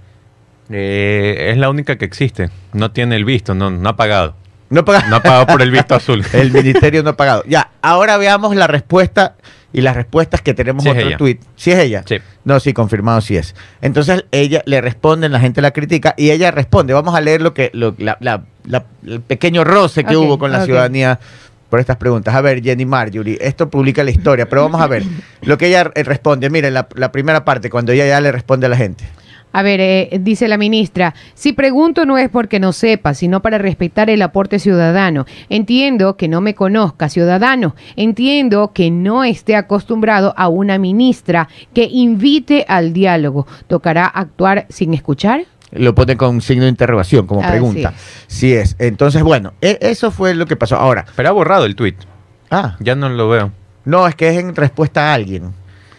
[0.72, 2.50] Eh, es la única que existe.
[2.72, 4.34] No tiene el visto, no, no ha pagado.
[4.70, 6.24] No paga- No ha pagado por el visto azul.
[6.32, 7.42] El ministerio no ha pagado.
[7.46, 9.34] Ya, ahora veamos la respuesta
[9.70, 11.16] y las respuestas que tenemos Sí otro ella.
[11.18, 11.38] tweet.
[11.56, 12.02] ¿Sí es ella?
[12.06, 12.16] Sí.
[12.44, 13.54] No, sí, confirmado sí es.
[13.82, 16.94] Entonces ella le responde, la gente la critica y ella responde.
[16.94, 20.52] Vamos a leer lo que lo- la- la- la- el pequeño roce que hubo con
[20.52, 21.20] la ciudadanía
[21.68, 22.34] por estas preguntas.
[22.34, 25.02] A ver, Jenny Marjorie, esto publica la historia, pero vamos a ver
[25.42, 26.48] lo que ella responde.
[26.50, 29.04] Miren, la, la primera parte, cuando ella ya le responde a la gente.
[29.52, 33.58] A ver, eh, dice la ministra, si pregunto no es porque no sepa, sino para
[33.58, 35.26] respetar el aporte ciudadano.
[35.48, 41.84] Entiendo que no me conozca ciudadano, entiendo que no esté acostumbrado a una ministra que
[41.84, 43.46] invite al diálogo.
[43.66, 45.44] ¿Tocará actuar sin escuchar?
[45.70, 47.94] Lo pone con signo de interrogación como Así pregunta.
[47.96, 48.24] es.
[48.26, 48.76] Sí es.
[48.78, 50.76] Entonces, bueno, e- eso fue lo que pasó.
[50.76, 51.94] Ahora, Pero ha borrado el tweet.
[52.50, 53.52] ah, Ya no lo veo.
[53.86, 55.52] no, es que es en respuesta a alguien.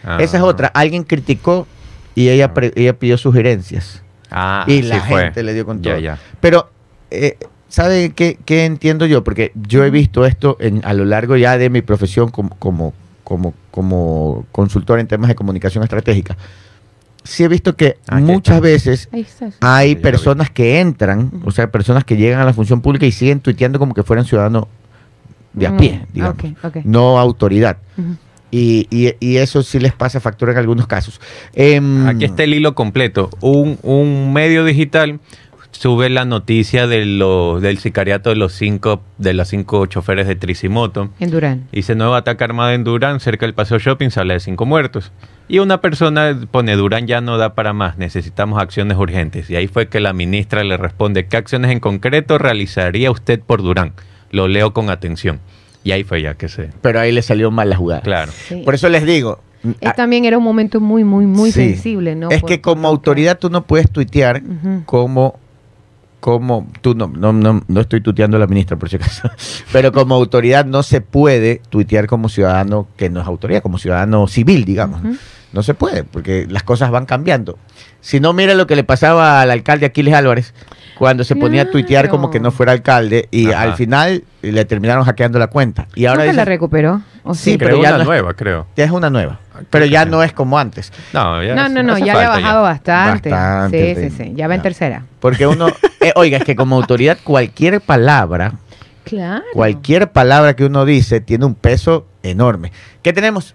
[0.04, 0.18] Ah.
[0.20, 0.68] Esa es otra.
[0.68, 1.66] Alguien criticó
[2.14, 4.02] y ella, pre- ella pidió sugerencias.
[4.30, 5.22] Ah, y sí la fue.
[5.24, 5.98] gente le dio con todo.
[5.98, 6.18] ya.
[6.40, 6.70] Pero,
[7.10, 7.36] eh,
[7.68, 9.22] ¿sabe qué, qué entiendo yo?
[9.24, 12.92] Porque yo he visto esto en, a lo largo ya de mi profesión como, como,
[13.22, 16.36] como, como consultor en temas de comunicación estratégica.
[17.22, 18.60] Sí he visto que Ah, aquí muchas está.
[18.60, 19.08] veces
[19.60, 23.40] hay personas que entran, o sea, personas que llegan a la función pública y siguen
[23.40, 24.64] tuiteando como que fueran ciudadanos
[25.54, 26.76] de a pie, digamos, ok, ok.
[26.84, 27.78] no autoridad.
[27.96, 28.16] Ujú.
[28.56, 31.20] Y, y- y eso sí les pasa factura en algunos casos.
[31.54, 33.28] Em, Aquí está el hilo completo.
[33.40, 35.18] Un, un medio digital
[35.72, 40.36] sube la noticia de lo- del sicariato de los cinco, de los cinco choferes de
[40.36, 41.10] Tricimoto.
[41.18, 41.66] En Durán.
[41.72, 45.10] Dice nuevo ataque armado en Durán, cerca del Paseo Shopping, habla de cinco muertos.
[45.48, 49.50] Y una persona pone, Durán ya no da para más, necesitamos acciones urgentes.
[49.50, 53.62] Y ahí fue que la ministra le responde, ¿qué acciones en concreto realizaría usted por
[53.62, 53.94] Durán?
[54.30, 55.40] Lo leo con atención.
[55.84, 56.70] Y ahí fue ya que se...
[56.80, 58.00] pero ahí le salió mal la jugada.
[58.02, 58.32] Claro.
[58.48, 58.62] Sí.
[58.64, 59.40] Por eso les digo.
[59.80, 61.60] Es también era un momento muy, muy, muy sí.
[61.74, 62.30] sensible, ¿no?
[62.30, 64.42] Es Por- que por como autoridad tú no puedes tuitear
[64.86, 65.38] como
[66.20, 69.28] como tú no, no, no, no estoy tuiteando a la ministra por si acaso,
[69.72, 74.26] pero como autoridad no se puede tuitear como ciudadano que no es autoridad, como ciudadano
[74.26, 75.02] civil, digamos.
[75.52, 77.58] No se puede, porque las cosas van cambiando.
[78.00, 80.54] Si no, mira lo que le pasaba al alcalde Aquiles Álvarez
[80.98, 83.62] cuando se ponía a tuitear como que no fuera alcalde y Ajá.
[83.62, 85.86] al final le terminaron hackeando la cuenta.
[85.94, 87.02] Y ahora ¿Nunca la dice- recuperó?
[87.24, 87.58] ¿O Sí, sí?
[87.58, 88.66] pero ya una no es- nueva, creo.
[88.76, 90.92] ya es una nueva, creo pero ya no es como antes.
[91.12, 93.30] No, ya No, no, ya le ha bajado bastante.
[93.30, 94.10] Bastante, sí, sí.
[94.10, 94.32] sí, sí.
[94.36, 95.04] Ya va en tercera.
[95.20, 95.68] Porque uno,
[96.00, 98.52] eh, oiga, es que como autoridad cualquier palabra,
[99.04, 99.42] Claro.
[99.52, 102.72] cualquier palabra que uno dice tiene un peso enorme.
[103.02, 103.54] ¿Qué tenemos?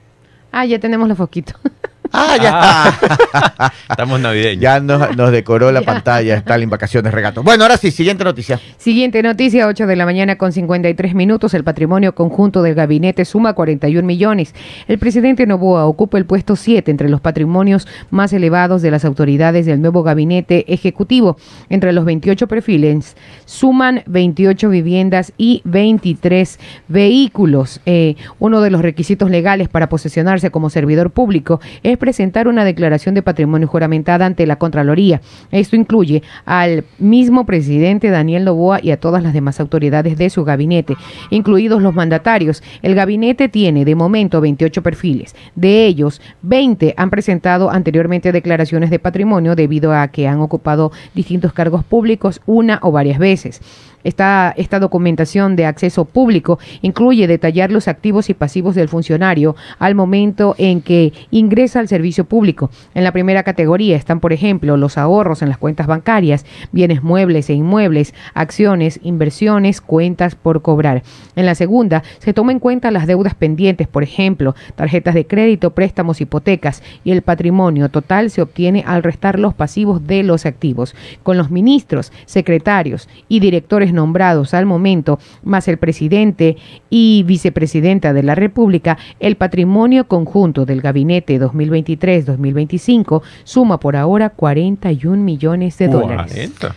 [0.51, 1.55] Ah, ya tenemos los foquitos.
[2.11, 3.73] Ah, ya está.
[3.89, 4.61] Estamos navideños.
[4.61, 7.43] Ya nos, nos decoró la pantalla Stalin Vacaciones Regato.
[7.43, 8.59] Bueno, ahora sí, siguiente noticia.
[8.77, 11.53] Siguiente noticia, 8 de la mañana con 53 minutos.
[11.53, 14.55] El patrimonio conjunto del gabinete suma 41 millones.
[14.87, 19.65] El presidente Novoa ocupa el puesto 7 entre los patrimonios más elevados de las autoridades
[19.65, 21.37] del nuevo gabinete ejecutivo.
[21.69, 27.81] Entre los 28 perfiles suman 28 viviendas y 23 vehículos.
[27.85, 33.13] Eh, uno de los requisitos legales para posesionarse como servidor público es presentar una declaración
[33.13, 35.21] de patrimonio juramentada ante la Contraloría.
[35.51, 40.43] Esto incluye al mismo presidente Daniel Novoa y a todas las demás autoridades de su
[40.43, 40.95] gabinete,
[41.29, 42.63] incluidos los mandatarios.
[42.81, 45.35] El gabinete tiene de momento 28 perfiles.
[45.55, 51.53] De ellos, 20 han presentado anteriormente declaraciones de patrimonio debido a que han ocupado distintos
[51.53, 53.61] cargos públicos una o varias veces.
[54.03, 59.95] Esta, esta documentación de acceso público incluye detallar los activos y pasivos del funcionario al
[59.95, 62.69] momento en que ingresa al servicio público.
[62.93, 67.49] En la primera categoría están, por ejemplo, los ahorros en las cuentas bancarias, bienes muebles
[67.49, 71.03] e inmuebles, acciones, inversiones, cuentas por cobrar.
[71.35, 75.71] En la segunda se toma en cuenta las deudas pendientes, por ejemplo, tarjetas de crédito,
[75.71, 80.95] préstamos, hipotecas y el patrimonio total se obtiene al restar los pasivos de los activos.
[81.23, 86.57] Con los ministros, secretarios y directores nombrados al momento, más el presidente
[86.89, 95.21] y vicepresidenta de la República, el patrimonio conjunto del gabinete 2023-2025 suma por ahora 41
[95.21, 96.31] millones de dólares.
[96.33, 96.75] 40.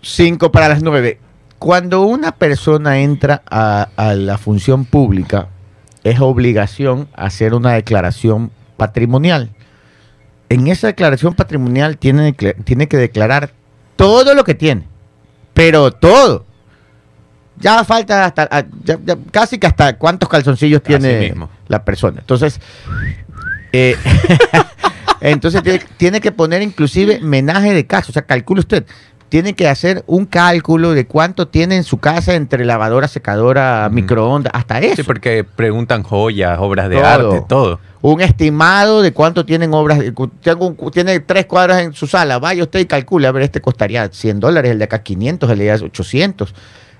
[0.00, 1.18] Cinco para las nueve.
[1.58, 5.48] Cuando una persona entra a, a la función pública,
[6.04, 9.50] es obligación hacer una declaración patrimonial.
[10.48, 13.50] En esa declaración patrimonial tiene, tiene que declarar
[13.96, 14.84] todo lo que tiene,
[15.58, 16.46] pero todo.
[17.56, 21.50] Ya falta hasta, a- ya- ya casi que hasta cuántos calzoncillos tiene mismo.
[21.66, 22.20] la persona.
[22.20, 22.60] Entonces,
[23.72, 23.96] eh,
[25.20, 28.10] entonces tiene, tiene que poner inclusive menaje de casa.
[28.10, 28.86] O sea, calcule usted.
[29.28, 34.52] Tiene que hacer un cálculo de cuánto tiene en su casa entre lavadora, secadora, microondas,
[34.54, 34.96] hasta eso.
[34.96, 37.06] Sí, porque preguntan joyas, obras de Todo.
[37.06, 37.80] arte, todo.
[38.00, 39.98] un estimado de cuánto tienen obras.
[40.42, 42.38] Tengo un- tiene tres cuadras en su sala.
[42.38, 43.26] Vaya usted y calcule.
[43.26, 46.54] A ver, este costaría 100 dólares, el de acá 500, el de allá 800.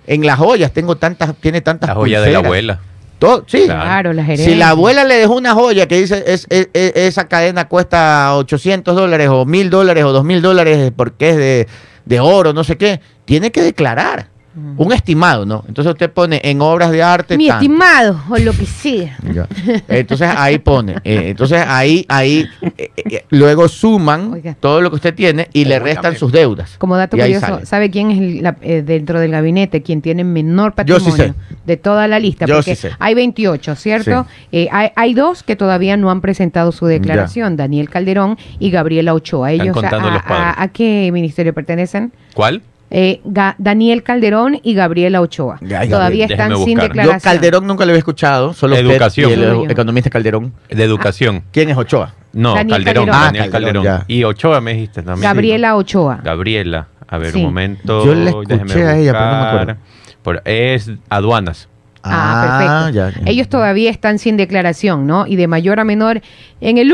[0.07, 2.47] En las joyas tengo tantas, tiene tantas La joya de la pulseras.
[2.47, 2.81] abuela.
[3.19, 3.63] Todo, sí.
[3.65, 4.13] Claro.
[4.13, 7.67] Las Si la abuela le dejó una joya que dice es, es- es- esa cadena
[7.69, 11.69] cuesta 800 dólares o 1000 dólares o 2000 dólares porque es de,
[12.09, 14.31] de oro, no sé qué, tiene que declarar
[14.77, 15.65] un estimado, ¿no?
[15.69, 17.37] Entonces usted pone en obras de arte.
[17.37, 17.63] Mi tanto.
[17.65, 19.17] estimado, o lo que sea.
[19.35, 19.47] Ya.
[19.89, 20.93] Entonces ahí pone.
[21.05, 24.57] eh, entonces ahí, ahí, eh, eh, luego suman Oiga.
[24.59, 26.77] todo lo que usted tiene y le restan sus deudas.
[26.79, 27.67] Como dato curioso, sale.
[27.67, 31.35] ¿sabe quién es el- la- eh, dentro del gabinete quien tiene menor Yo sí patrimonio
[31.49, 31.57] sé.
[31.67, 32.47] de toda la lista?
[32.47, 32.91] Yo Porque sí sé.
[32.99, 34.27] hay 28, ¿cierto?
[34.53, 39.15] Eh, hay, hay dos que todavía no han presentado su declaración, Daniel Calderón y Gabriela
[39.15, 39.53] Ochoa.
[39.53, 42.13] Están Ellos a, los a- a qué ministerio pertenecen?
[42.35, 42.63] ¿Cuál?
[42.91, 43.21] Eh,
[43.59, 45.59] Daniel Calderón y Gabriela Ochoa.
[45.61, 47.19] Ay, todavía Gabriel, están sin declaración.
[47.19, 49.31] Yo Calderón nunca lo había escuchado, solo usted Educación.
[49.31, 50.53] y el economista Calderón.
[50.71, 51.45] De educación.
[51.53, 52.15] ¿Quién es Ochoa?
[52.33, 53.07] No, Daniel Calderón.
[53.07, 53.25] Calderón.
[53.27, 54.05] Daniel Ah, Calderón.
[54.09, 55.23] Y Ochoa me dijiste también.
[55.23, 56.21] Gabriela Ochoa.
[56.25, 56.89] Gabriela.
[57.07, 57.39] A ver, Sí.
[57.39, 58.05] un momento.
[58.05, 59.77] Yo la escuché déjeme a ella, pero no me acuerdo.
[60.23, 61.69] Por- es aduanas.
[62.03, 63.15] Ah, perfecto.
[63.17, 63.31] ya, ya.
[63.31, 65.27] Ellos todavía están sin declaración, ¿no?
[65.27, 66.21] Y de mayor a menor
[66.61, 66.93] en el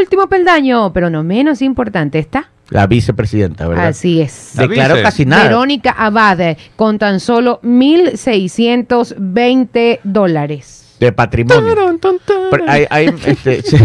[0.00, 2.50] último peldaño, pero no menos importante, está.
[2.70, 3.88] La vicepresidenta, ¿verdad?
[3.88, 4.52] Así es.
[4.56, 5.02] La Declaró vice.
[5.04, 5.44] casi nada.
[5.44, 10.84] Verónica Abad, con tan solo 1.620 dólares.
[11.00, 11.76] De patrimonio.
[12.50, 13.76] Pero hay- hay, este, sí,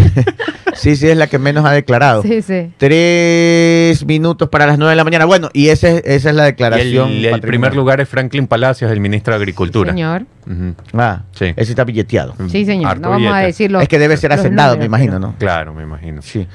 [0.74, 2.22] sí, sí, es la que menos ha declarado.
[2.22, 2.72] Sí, sí.
[2.76, 5.24] Tres minutos para las nueve de la mañana.
[5.24, 7.10] Bueno, y ese, esa es la Y declaración.
[7.10, 9.92] el, el primer lugar es Franklin Palacios, el ministro de Agricultura.
[9.92, 10.26] Señor.
[10.44, 10.74] Ujú.
[10.94, 11.52] Ah, Sí.
[11.56, 12.34] ese está billeteado.
[12.50, 12.90] Sí, señor.
[12.90, 13.80] Harto no vamos a decirlo.
[13.80, 15.36] es que debe ser hacendado, me imagino, ¿no?
[15.38, 16.20] Claro, me imagino.
[16.20, 16.48] Sí.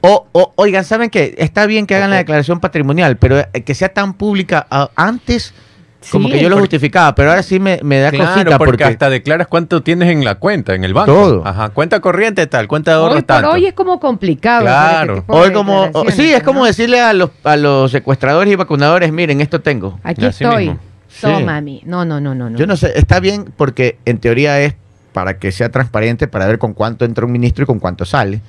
[0.00, 1.34] O, o- oigan, ¿saben qué?
[1.38, 5.52] Está bien que hagan la declaración patrimonial, pero eh, que sea tan pública ah, antes,
[6.12, 8.70] como que yo lo porque- justificaba, pero ahora sí me, me da Claro, cosita porque,
[8.70, 11.12] porque, hasta declaras cuánto tienes en la cuenta, en el banco.
[11.12, 11.46] Todo.
[11.46, 14.62] Ajá, cuenta corriente tal, cuenta de ahorro Hoy por hoy es como complicado.
[14.62, 15.12] Claro.
[15.14, 16.66] este tipo hoy como, o- declaraciones, sí, es como ¿no?
[16.66, 19.98] decirle a los, a los secuestradores y vacunadores, miren, esto tengo.
[20.04, 20.66] Aquí Así estoy.
[20.66, 20.80] mismo.
[21.08, 21.22] Sí.
[21.22, 21.82] Toma mi.
[21.86, 22.50] No, no, no, no.
[22.50, 22.56] no.
[22.56, 24.74] Yo no sé, está bien porque en teoría es
[25.12, 28.40] para que sea transparente, para ver con cuánto entra un ministro y con cuánto sale.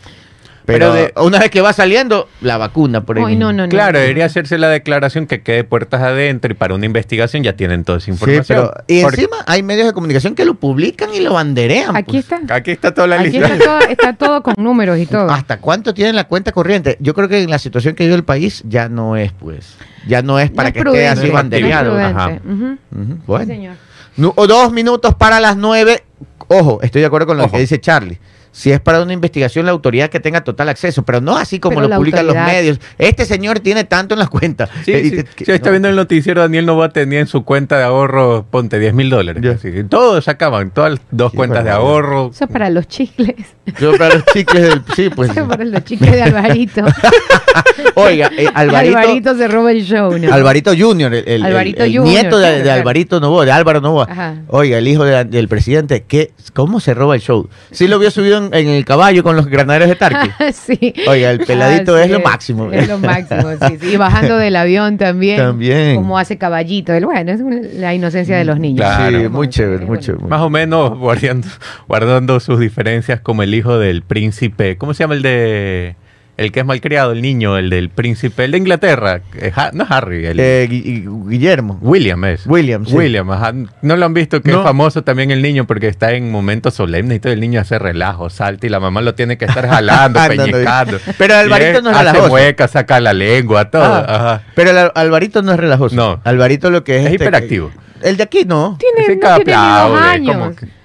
[0.74, 3.70] Pero, Pero de- una vez que va saliendo, la vacuna por no, no, no.
[3.70, 7.84] Claro, debería hacerse la declaración que quede puertas adentro y para una investigación ya tienen
[7.84, 8.44] toda esa Sí, información.
[8.48, 11.96] pero, y Porque encima hay medios de comunicación que lo publican y lo banderean.
[11.96, 12.32] Aquí pues.
[12.32, 12.56] está.
[12.56, 13.48] Aquí está toda la Aquí lista.
[13.48, 15.30] está todo, está todo con números y todo.
[15.32, 16.98] ¿Hasta cuánto tiene la cuenta corriente?
[17.00, 19.76] Yo creo que en la situación que vive el país ya no es, pues.
[20.08, 21.94] Ya no es No para es que prudente, esté así es bandereado.
[21.96, 23.46] Ujú, Sí, Bueno.
[23.46, 23.76] señor.
[24.18, 26.04] Dos minutos para las nueve.
[26.48, 27.54] Ojo, estoy de acuerdo con lo Ojo.
[27.54, 28.18] que dice Charlie.
[28.52, 31.76] Si es para una investigación, la autoridad que tenga total acceso, pero no así como
[31.78, 32.80] Pero lo publican los medios.
[32.98, 34.70] Este señor tiene tanto en las cuentas.
[34.84, 35.72] Sí, Eh, sí, dice sí, que- está no.
[35.74, 39.60] viendo el noticiero, Daniel Nova tenía en su cuenta de ahorro, ponte 10 mil dólares.
[39.90, 42.32] Todos sacaban, todas las dos cuentas de ahorro.
[42.34, 43.36] Eso es para los chicles.
[43.80, 44.82] Yo para los chicles del.
[44.96, 45.30] Sí, pues.
[45.32, 46.82] Eso es para los chicles de Alvarito.
[47.96, 48.98] Oiga, eh, Alvarito.
[48.98, 50.34] Alvarito se roba el show, ¿no?
[50.34, 52.72] Alvarito Junior, el, el- Alvarito el- el Junior, nieto de, claro, de.
[52.72, 54.08] Alvarito Novoa, de Álvaro Novoa.
[54.10, 54.36] Ajá.
[54.48, 57.48] Oiga, el hijo de- del presidente, ¿qué, ¿cómo se roba el show?
[57.72, 60.30] Sí lo vio subido en, en el caballo con los granaderos de Tarqui.
[60.54, 60.94] sí.
[61.08, 62.72] Oiga, el peladito Así es lo máximo.
[62.72, 63.94] Es lo máximo, sí, sí.
[63.94, 65.38] Y bajando del avión también.
[65.38, 65.96] También.
[65.96, 66.94] Como hace caballito.
[66.94, 67.42] El- Bueno, es
[67.76, 68.86] la inocencia de los niños.
[68.86, 69.20] Claro.
[69.20, 70.26] Sí, muy chévere, muy chévere.
[70.26, 71.48] Más o menos guardando,
[71.88, 74.78] guardando sus diferencias como el hijo del príncipe.
[74.78, 75.96] ¿Cómo se llama el de...
[76.40, 79.20] El que es malcriado, el niño, el del príncipe, el de Inglaterra.
[79.38, 80.40] eh, Ha- no Harry, el...
[80.40, 81.78] Eh, Gui- Gui- Guillermo.
[81.82, 82.46] William es.
[82.48, 82.96] William, sí.
[82.96, 83.54] William, ajá.
[83.82, 84.60] No lo han visto, que No.
[84.60, 87.78] es famoso también el niño porque está en momentos solemnes y todo el niño hace
[87.78, 90.52] relajo, salta y la mamá lo tiene que estar jalando, Ándale.
[90.52, 90.98] peñicando.
[91.18, 92.30] Pero Alvarito Y él no es hace relajoso.
[92.30, 93.84] mueca, saca la lengua, todo.
[93.84, 94.42] Ah, ajá.
[94.56, 95.96] Pero el Al- Alvarito no es relajoso.
[95.96, 96.22] No.
[96.24, 97.06] Alvarito lo que es.
[97.06, 97.72] Es este, hiperactivo.
[98.02, 98.78] El de aquí no.
[98.80, 100.36] Tiene, no tiene aplaude, años.
[100.38, 100.79] como que-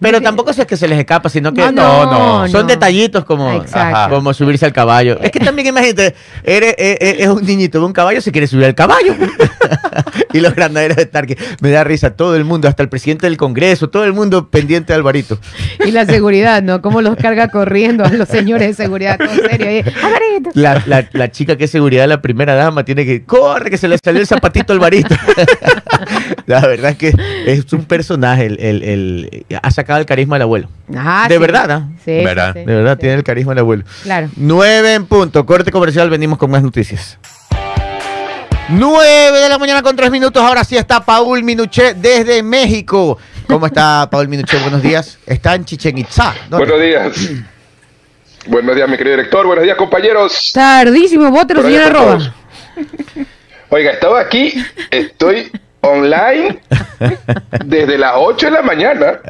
[0.00, 2.48] Pero tampoco es que se les escapa, sino que Ah, no, no.
[2.48, 5.18] son detallitos como, ajá, como subirse al caballo.
[5.22, 8.46] Es que también imagínate, eres, eh, eh, es un niñito de un caballo, se quiere
[8.46, 9.14] subir al caballo.
[10.32, 11.38] y los granaderos de Tarque.
[11.60, 14.92] Me da risa todo el mundo, hasta el presidente del Congreso, todo el mundo pendiente
[14.92, 15.38] de Alvarito.
[15.84, 16.82] Y la seguridad, ¿no?
[16.82, 19.18] Cómo los carga corriendo a los señores de seguridad.
[19.18, 19.82] Todo serio.
[20.02, 20.50] Alvarito.
[20.54, 23.88] La, la- la chica que es seguridad la primera dama tiene que, corre, que se
[23.88, 25.14] le salió el zapatito al Alvarito.
[26.60, 27.12] la verdad es que
[27.46, 30.68] es un personaje, el, el- el- ha sacado el carisma del abuelo.
[30.96, 31.40] Ah, De sí.
[31.40, 31.88] verdad, ¿ah?
[32.04, 32.52] Sí, sí, ¿Verdad?
[32.54, 33.00] sí, De verdad, sí.
[33.00, 33.84] tiene el carisma del abuelo.
[34.02, 34.28] Claro.
[34.36, 35.44] 9 en punto.
[35.44, 37.18] Corte comercial, venimos con más noticias.
[38.68, 40.42] 9 de la mañana con 3 minutos.
[40.42, 43.16] Ahora sí está Paul Minuché desde México.
[43.46, 44.58] ¿Cómo está Paul Minuché?
[44.58, 45.18] Buenos días.
[45.26, 46.34] Está en Chichen Itzá.
[46.50, 46.58] ¿no?
[46.58, 47.30] Buenos días.
[48.48, 49.46] Buenos días, mi querido director.
[49.46, 50.50] Buenos días, compañeros.
[50.52, 52.34] Tardísimo, vótelo, Por allá señora Roba.
[53.68, 54.52] Oiga, estaba aquí,
[54.90, 55.50] estoy
[55.82, 56.58] online
[57.64, 59.20] desde las 8 de la mañana.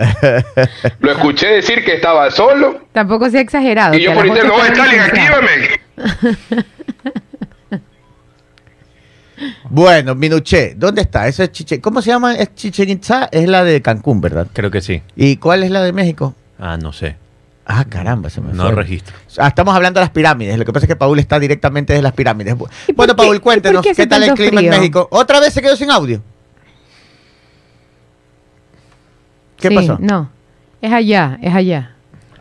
[1.01, 2.81] Lo escuché decir que estaba solo.
[2.93, 3.95] Tampoco sea exagerado.
[3.97, 5.41] Y yo por oye, está Stalin, licenciado".
[5.43, 6.67] actívame.
[9.69, 11.29] Bueno, Minuché, ¿dónde está?
[11.29, 12.35] Ese es Chichen, ¿Cómo se llama?
[12.35, 14.47] Es Chichen Itza, es la de Cancún, ¿verdad?
[14.53, 15.03] Creo que sí.
[15.15, 16.35] ¿Y cuál es la de México?
[16.59, 17.17] Ah, no sé.
[17.67, 18.75] Ah, caramba, se me No fue.
[18.77, 19.15] registro.
[19.39, 20.57] Ah, estamos hablando de las pirámides.
[20.57, 22.55] Lo que pasa es que Paul está directamente desde las pirámides.
[22.55, 24.71] ¿Y por Bueno, Paul, cuéntenos, qué ¿qué, hace tal el clima en?
[24.71, 25.07] México?
[25.11, 26.23] ¿Otra vez se quedó sin audio?
[29.69, 29.99] ¿Qué Sí, pasó?
[30.01, 30.31] No,
[30.81, 31.91] es allá, es allá.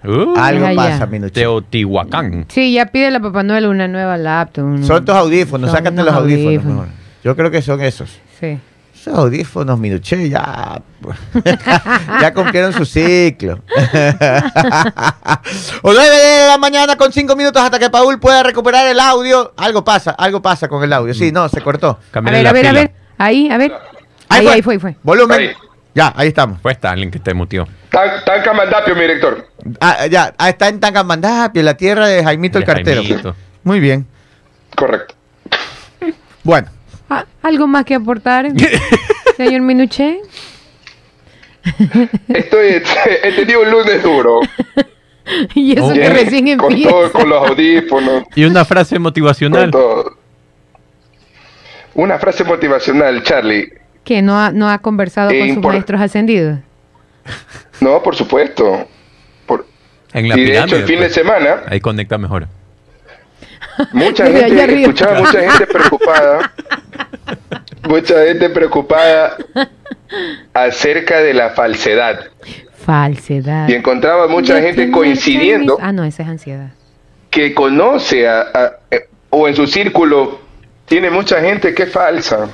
[0.03, 0.75] Uh, Algo allá.
[0.75, 1.31] pasa, Minuché.
[1.41, 2.45] Teotihuacán.
[2.49, 4.65] Sí, ya pide la Papá Noel una nueva laptop.
[4.65, 6.45] un- Son tus audífonos, Son sácate los audífonos.
[6.47, 6.75] audífonos.
[6.81, 6.87] mejor.
[7.23, 8.19] Yo creo que son esos.
[8.39, 8.59] Sí.
[8.93, 10.79] Esos audífonos, Minuché, ya.
[12.21, 13.59] ya cumplieron su ciclo.
[15.81, 19.53] o 9 de la mañana con 5 minutos hasta que Paul pueda recuperar el audio.
[19.57, 21.13] Algo pasa, algo pasa con el audio.
[21.13, 21.89] Sí, no, se cortó.
[21.89, 22.81] A Cámbiale ver, a ver, a pila.
[22.81, 22.91] ver.
[23.17, 23.73] Ahí, a ver.
[24.29, 24.95] Ahí, ahí fue, fue.
[25.03, 25.39] Volumen.
[25.39, 25.49] Ahí.
[25.95, 26.59] Ya, ahí estamos.
[26.61, 27.65] Fue Stalin que te mutió.
[27.89, 29.47] Tan, tan camandapio, mi director.
[29.79, 33.01] Ah, ya, ah, está en Tangamandapio, la tierra de Jaimito el Cartero.
[33.01, 33.35] Jaimito.
[33.63, 34.05] Muy bien.
[34.75, 35.15] Correcto.
[36.43, 36.67] Bueno,
[37.09, 38.47] Ah, ¿Algo más que aportar,
[39.37, 40.19] señor Minuché?
[42.27, 42.81] Estoy,
[43.23, 44.41] he tenido un lunes duro.
[45.55, 46.89] y eso que Bien, recién con empieza.
[46.91, 49.71] todo, con los audífonos, Y una frase con motivacional.
[49.71, 50.17] todo.
[51.93, 53.71] Una frase motivacional, Charlie.
[54.05, 56.59] Que no ha, no ha conversado Eh, con sus maestros ascendidos.
[57.81, 58.87] No, por supuesto.
[59.45, 59.65] Por-
[60.13, 60.65] En la y de pirámide.
[60.65, 61.13] hecho, el fin de pues.
[61.13, 62.47] semana, Ahí conecta mejor.
[63.91, 66.53] mucha gente, escuchaba mucha gente preocupada,
[67.89, 69.37] mucha gente preocupada
[70.53, 72.19] acerca de la falsedad.
[72.85, 73.67] Falsedad.
[73.67, 76.69] Y encontraba mucha gente coincidiendo Ah, no, esa es ansiedad.
[77.31, 80.39] que conoce a, a- eh, o en su círculo
[80.85, 82.47] tiene mucha gente que es falsa.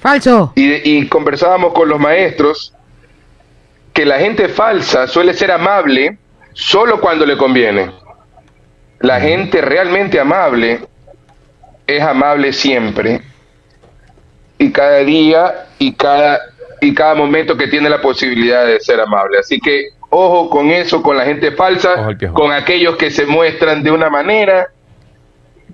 [0.00, 0.52] Falso.
[0.54, 2.72] Y, y conversábamos con los maestros
[3.92, 6.18] que la gente falsa suele ser amable
[6.52, 7.90] solo cuando le conviene.
[9.00, 10.80] La gente realmente amable
[11.86, 13.22] es amable siempre.
[14.58, 16.40] Y cada día y cada,
[16.80, 19.38] y cada momento que tiene la posibilidad de ser amable.
[19.38, 23.90] Así que ojo con eso, con la gente falsa, con aquellos que se muestran de
[23.90, 24.68] una manera,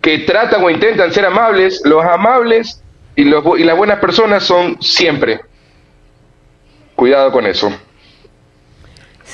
[0.01, 1.83] que tratan o intentan ser amables.
[1.85, 2.83] Los amables
[3.17, 5.41] y, los, y las buenas personas son siempre.
[6.95, 7.73] Cuidado con eso.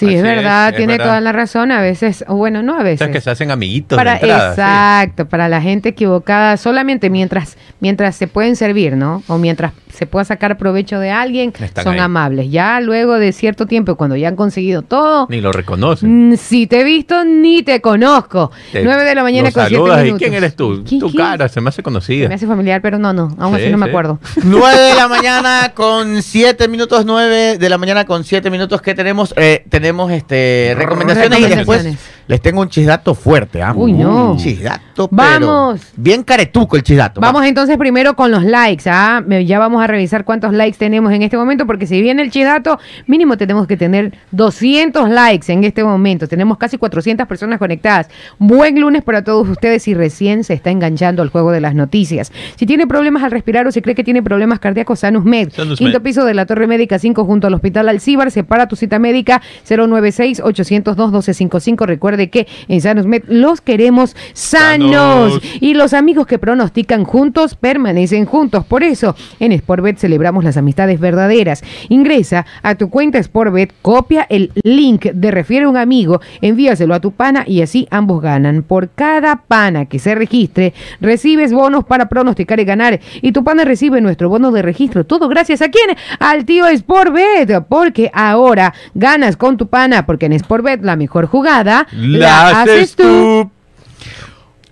[0.01, 1.05] Sí, Así es verdad, es tiene verdad.
[1.07, 1.71] toda la razón.
[1.73, 2.99] A veces, o bueno, no a O veces.
[3.01, 4.61] sea, que se hacen amiguitos para de entrada, sí.
[4.61, 9.23] exacto, para la gente equivocada, solamente mientras mientras se pueden servir, ¿no?
[9.27, 12.01] O mientras se pueda sacar provecho de alguien, Están son ahí.
[12.01, 12.51] amables.
[12.51, 16.31] Ya luego de cierto tiempo, cuando ya han conseguido todo, Ni lo reconocen.
[16.31, 18.51] mm, si te he visto ni te conozco.
[18.73, 20.21] Te- 9 de la mañana con 7 saludas, minutos.
[20.21, 20.83] ¿Y quién eres tú?
[20.89, 21.23] ¿Quién- tu quién?
[21.25, 22.29] cara se me hace conocida.
[22.29, 24.19] Me hace familiar, pero no, no, aún Sí, así no me acuerdo.
[24.45, 28.95] 9 de la mañana con 7 minutos, 9 de la mañana con 7 minutos que
[28.95, 31.99] tenemos, eh, tenemos este recomendaciones y después Recomendaciones.
[32.31, 33.73] Les tengo un chisdato fuerte, ¿ah?
[33.75, 34.33] Uy, no.
[34.33, 35.81] Un chisdato, pero Vamos.
[35.97, 37.21] bien caretuco el chisdato.
[37.21, 39.21] Vamos entonces primero con los likes, ¿ah?
[39.27, 42.31] Me- Ya vamos a revisar cuántos likes tenemos en este momento, porque si viene el
[42.31, 46.29] chidato, mínimo tenemos que tener 200 likes en este momento.
[46.29, 48.07] Tenemos casi 400 personas conectadas.
[48.39, 52.31] Buen lunes para todos ustedes si recién se está enganchando al juego de las noticias.
[52.55, 55.51] Si tiene problemas al respirar o si cree que tiene problemas cardíacos, Sanus Med.
[55.51, 56.05] Sanus Quinto Med.
[56.05, 58.31] piso de la Torre Médica 5 junto al Hospital Alcíbar.
[58.31, 61.87] Separa tu cita médica 096-802-1255.
[61.87, 64.51] Recuerde que en Sanus Med los queremos sanos.
[64.61, 65.41] Sanos.
[65.61, 68.65] Y los amigos que pronostican juntos permanecen juntos.
[68.65, 71.63] Por eso, en Sportbet celebramos las amistades verdaderas.
[71.89, 77.01] Ingresa a tu cuenta Sportbet, copia el link de refiere a un amigo, envíaselo a
[77.01, 78.63] tu pana y así ambos ganan.
[78.63, 83.01] Por cada pana que se registre, recibes bonos para pronosticar y ganar.
[83.23, 85.05] Y tu pana recibe nuestro bono de registro.
[85.05, 85.97] Todo gracias a quién?
[86.19, 87.65] Al tío Sportbet.
[87.69, 90.07] Porque ahora ganas con tu pana.
[90.07, 93.51] Porque en Sportbet la mejor jugada La haces tú.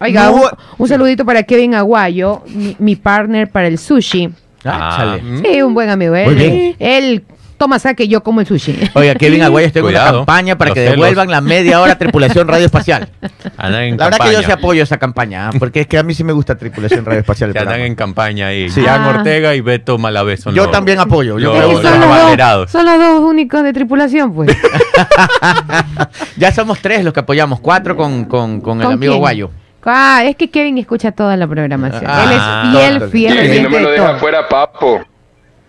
[0.01, 0.33] Oiga, No.
[0.37, 0.43] un,
[0.79, 4.31] un saludito para Kevin Aguayo, mi, mi partner para el sushi.
[4.64, 5.23] Ah, Ah, chale.
[5.23, 5.43] mm.
[5.45, 6.14] Sí, un buen amigo.
[6.14, 6.77] Él, Muy bien.
[6.79, 7.25] él
[7.57, 8.77] toma saque, yo como el sushi.
[8.95, 10.93] Oiga, Kevin Aguayo, estoy en una Cuidado, campaña para que celos.
[10.95, 13.09] devuelvan la media hora tripulación radio espacial.
[13.57, 15.53] Andan en La verdad que yo sí apoyo esa campaña, ¿ah?
[15.59, 17.51] porque es que a mí sí me gusta tripulación radio espacial.
[17.51, 18.71] el Que andan en campaña ahí.
[18.71, 18.83] Sí.
[18.85, 19.09] Jan Ah.
[19.19, 21.41] Ortega y Beto Malavé son Yo los- también apoyo.
[21.41, 24.57] Yo que los son, los dos, son los dos únicos de tripulación, pues.
[26.37, 29.21] ya somos tres los que apoyamos, cuatro con, con, con el ¿Con amigo quién?
[29.21, 29.51] Guayo.
[29.85, 32.05] Ah, es que Kevin escucha toda la programación.
[32.07, 32.41] Ah, él es
[32.81, 33.11] fiel, todo.
[33.11, 34.19] fiel Y no me lo de deja todo.
[34.19, 35.01] fuera, papo.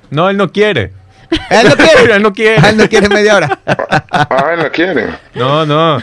[0.10, 0.92] No, él no quiere.
[1.50, 2.14] Él no quiere.
[2.16, 2.70] él no quiere.
[2.70, 3.60] Él no quiere media hora.
[4.12, 5.08] Ah, no quiere.
[5.36, 6.00] No, no.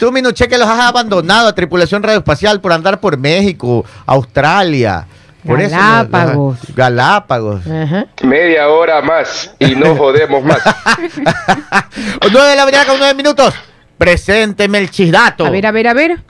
[0.00, 5.06] Tú, Minuche, que los has abandonado a tripulación radioespacial por andar por México, Australia.
[5.44, 6.58] Por eso Galápagos.
[6.74, 7.66] Galápagos.
[7.66, 8.06] Ajá.
[8.22, 10.58] Media hora más y no jodemos más.
[12.30, 13.54] 9 de la mañana con 9 minutos.
[13.96, 15.46] Presénteme el chisdato.
[15.46, 16.22] A ver, a ver, a ver.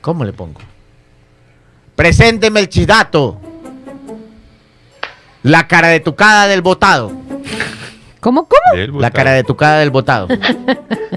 [0.00, 0.60] ¿Cómo le pongo?
[1.96, 3.40] Presénteme el chisdato.
[5.42, 7.12] La cara de tucada del votado.
[8.20, 8.76] ¿Cómo, cómo?
[8.78, 10.28] Del La cara de tucada del votado.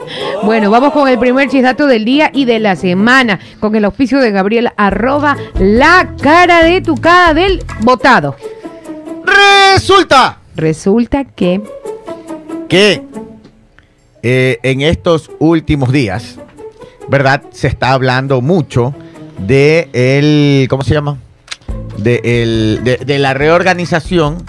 [0.45, 4.19] Bueno, vamos con el primer chisdato del día y de la semana, con el auspicio
[4.19, 8.35] de Gabriel, arroba la cara de tu cara del votado.
[9.75, 11.61] Resulta Resulta que,
[12.69, 13.01] que
[14.21, 16.37] eh, en estos últimos días,
[17.07, 17.41] ¿verdad?
[17.51, 18.93] Se está hablando mucho
[19.39, 21.17] de el, ¿cómo se llama?
[21.97, 24.43] De, el- de, de la reorganización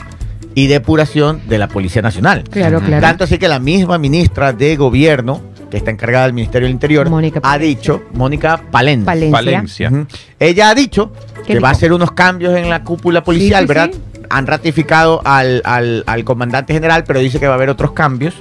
[0.55, 2.45] y depuración de la Policía Nacional.
[2.51, 3.01] claro, claro.
[3.01, 5.41] Tanto así que la misma ministra de Gobierno,
[5.75, 7.67] que está encargada del Ministerio del Interior, Mónica ha Palencia.
[7.69, 9.31] dicho, Mónica Palencia, Palencia.
[9.33, 9.91] Valencia.
[9.91, 10.07] Ujú.
[10.39, 11.13] Ella ha dicho
[11.47, 11.79] que ¿Qué va a dijo?
[11.79, 13.91] hacer unos cambios en la cúpula policial, sí, ¿verdad?
[13.93, 14.01] sí.
[14.31, 18.35] Han ratificado al, al- al comandante general, pero dice que va a haber otros cambios.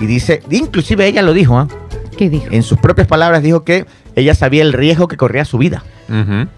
[0.00, 1.66] Y dice, inclusive ella lo dijo, ¿ah?
[2.16, 2.46] ¿Qué dijo?
[2.50, 3.84] en sus propias palabras dijo que
[4.14, 6.48] ella sabía el riesgo que corría su vida Ujú.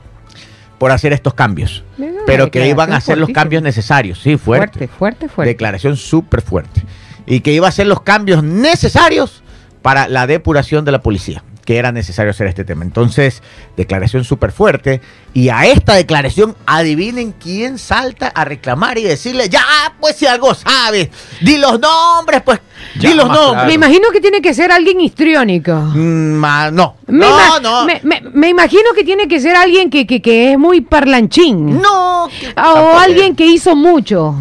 [0.78, 1.84] por hacer estos cambios.
[2.26, 3.40] Pero que iban a hacer los fuertísima.
[3.42, 4.78] cambios necesarios, sí, fuerte.
[4.78, 5.48] Fuerte, fuerte, fuerte.
[5.52, 6.82] Declaración súper fuerte.
[7.26, 9.42] Y que iba a hacer los cambios necesarios
[9.82, 12.84] para la depuración de la policía, que era necesario hacer este tema.
[12.84, 13.42] Entonces,
[13.76, 15.00] declaración súper fuerte.
[15.34, 19.62] Y a esta declaración, adivinen quién salta a reclamar y decirle, ya,
[20.00, 21.10] pues si algo sabes,
[21.40, 22.60] di los nombres, pues,
[22.96, 23.50] di los nombres.
[23.52, 23.66] claro.
[23.68, 25.72] Me imagino que tiene que ser alguien histriónico.
[25.74, 27.84] Mm, ma- no, Me, no, no.
[27.84, 31.80] Me, me- me imagino que tiene que ser alguien que, que- que es muy parlanchín.
[31.80, 34.34] No, que- o tampoco- alguien que hizo mucho.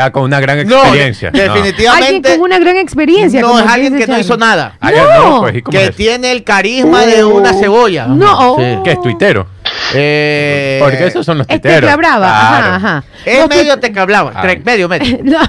[0.00, 1.30] Está con una gran experiencia.
[1.30, 1.38] No.
[1.38, 2.06] definitivamente.
[2.06, 3.40] Alguien con una gran experiencia.
[3.40, 4.76] No, es alguien que no hizo nada.
[4.80, 5.30] Ah, ya No.
[5.30, 5.96] no, pues, ¿y cómo Que es?
[5.96, 8.06] tiene el carisma de una cebolla.
[8.06, 8.56] No.
[8.58, 8.64] Sí.
[8.84, 9.46] ¿Qué es tuitero?
[9.94, 11.80] Eh, Porque esos son los Es tuiteros.
[11.80, 12.26] tecla brava.
[12.26, 12.66] Claro.
[12.66, 13.04] Ajá, ajá.
[13.24, 14.32] Es medio tecla brava.
[14.42, 15.18] Tre- Medio, medio.
[15.24, 15.40] No,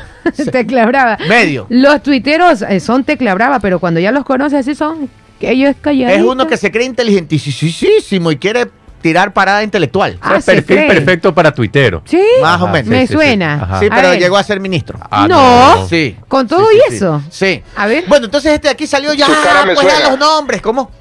[0.52, 1.18] tecla brava.
[1.28, 1.66] Medio.
[1.70, 5.10] Los tuiteros eh, son tecla brava, pero cuando ya los conoces así son.
[5.40, 5.76] Que ellos.
[5.84, 8.68] Es uno que se cree inteligentísimo y quiere
[9.02, 10.18] tirar parada intelectual.
[10.22, 10.88] Ah, perfil cree.
[10.88, 12.02] perfecto para tuitero.
[12.06, 12.22] Sí.
[12.42, 12.88] Más o menos.
[12.88, 13.78] Me sí, suena.
[13.80, 13.88] sí.
[13.90, 14.20] Pero ver.
[14.20, 15.00] llegó a ser ministro.
[15.10, 15.88] Ah, No.
[15.88, 16.16] Sí.
[16.28, 17.22] Con todo Sí, y eso.
[17.30, 17.64] Sí.
[17.76, 18.06] A ver.
[18.08, 20.10] Bueno, entonces este de aquí salió ya, Su cara me pues ya suena.
[20.12, 20.92] los nombres, ¿cómo?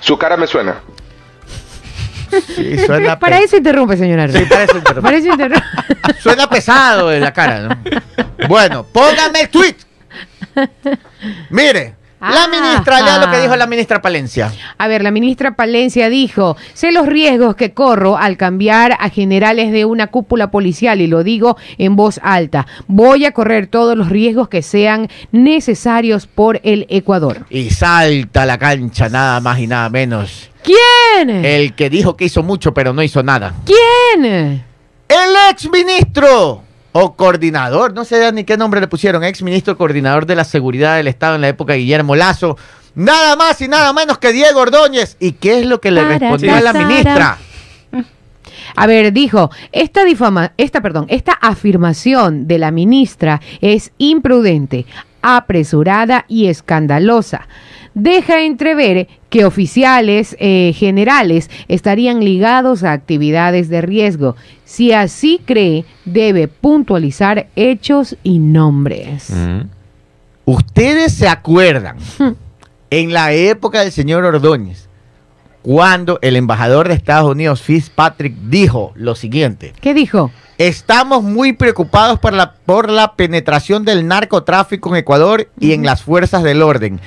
[0.00, 0.76] Su cara me suena.
[2.54, 4.26] Sí, suena, Para eso interrumpe, señora.
[4.28, 5.02] Sí, para eso interrumpe.
[5.02, 5.64] Para eso interrumpe.
[6.22, 7.78] Suena pesado en la cara, ¿no?
[8.48, 9.76] Bueno, póngame el tweet.
[11.50, 11.94] Mire,
[12.30, 13.40] la Ah, ministra, lea lo que ah.
[13.42, 14.52] dijo la ministra Palencia.
[14.78, 19.72] A ver, la ministra Palencia dijo, sé los riesgos que corro al cambiar a generales
[19.72, 22.66] de una cúpula policial y lo digo en voz alta.
[22.86, 27.46] Voy a correr todos los riesgos que sean necesarios por el Ecuador.
[27.50, 30.50] Y salta a la cancha nada más y nada menos.
[30.62, 31.44] ¿Quién?
[31.44, 33.54] El que dijo que hizo mucho pero no hizo nada.
[33.64, 34.24] ¿Quién?
[35.08, 36.62] El ex ministro
[36.96, 40.96] o coordinador, no sé ni qué nombre le pusieron, ex ministro coordinador de la seguridad
[40.96, 42.56] del Estado en la época de Guillermo Lazo.
[42.94, 45.16] Nada más y nada menos que Diego Ordóñez.
[45.18, 47.38] ¿Y qué es lo que le respondió a la ministra?
[48.76, 54.86] A ver, dijo, esta difama, esta, perdón, esta afirmación de la ministra es imprudente,
[55.20, 57.48] apresurada y escandalosa.
[57.94, 64.34] Deja entrever que oficiales eh, generales estarían ligados a actividades de riesgo.
[64.64, 69.30] Si así cree, debe puntualizar hechos y nombres.
[69.30, 69.68] Mm.
[70.44, 71.96] Ustedes se acuerdan
[72.90, 74.88] en la época del señor Ordóñez,
[75.62, 79.72] cuando el embajador de Estados Unidos, Fitzpatrick, dijo lo siguiente.
[79.80, 80.30] ¿Qué dijo?
[80.58, 86.02] Estamos muy preocupados por la, por la penetración del narcotráfico en Ecuador y en las
[86.02, 87.00] fuerzas del orden.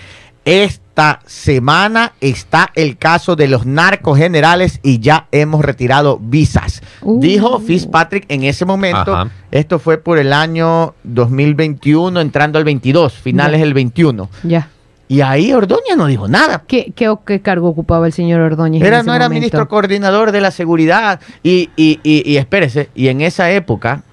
[0.47, 6.81] Esta semana está el caso de los narcos generales y ya hemos retirado visas.
[7.01, 7.19] Uh.
[7.19, 9.13] Dijo Fitzpatrick en ese momento.
[9.13, 9.29] Ajá.
[9.51, 14.29] Esto fue por el año 2021, entrando al 22, finales del 21.
[14.43, 14.69] Ya.
[15.09, 16.63] Y ahí Ordóñez no dijo nada.
[16.65, 18.81] ¿Qué, qué, qué cargo ocupaba el señor Ordóñez?
[18.81, 19.39] en Era, ese no era momento?
[19.41, 21.19] ministro coordinador de la seguridad.
[21.43, 24.03] Y, y, y, y espérese, y en esa época,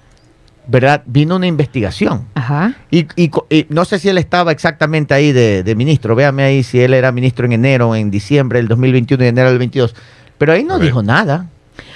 [0.66, 1.02] ¿verdad?
[1.06, 2.26] Vino una investigación.
[2.34, 2.74] Ajá.
[2.90, 3.30] Y, y
[3.68, 6.14] no sé si él estaba exactamente ahí de, de ministro.
[6.14, 9.58] Véame ahí si él era ministro en enero, en diciembre del 2021 y enero del
[9.58, 9.94] 22.
[10.38, 11.46] Pero ahí no dijo nada.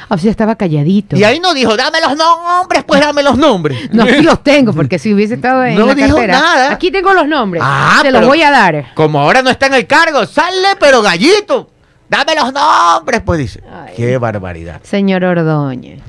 [0.09, 1.16] O sea, estaba calladito.
[1.16, 3.79] Y ahí no dijo, dame los nombres, pues dame los nombres.
[3.93, 6.41] No, sí los tengo, porque si hubiese estado en No la dijo cartera.
[6.41, 6.73] nada.
[6.73, 7.62] Aquí tengo los nombres.
[7.64, 8.87] Ah, Te los voy a dar.
[8.95, 11.71] Como ahora no está en el cargo, sale pero gallito.
[12.09, 13.62] Dame los nombres, pues dice.
[13.71, 13.93] Ay.
[13.97, 14.81] Qué barbaridad.
[14.83, 16.01] Señor Ordóñez.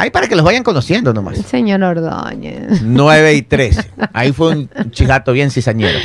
[0.00, 1.38] Ahí para que los vayan conociendo nomás.
[1.38, 2.82] Señor Ordóñez.
[2.82, 3.90] 9 y 13.
[4.12, 5.98] Ahí fue un chigato bien cizañero.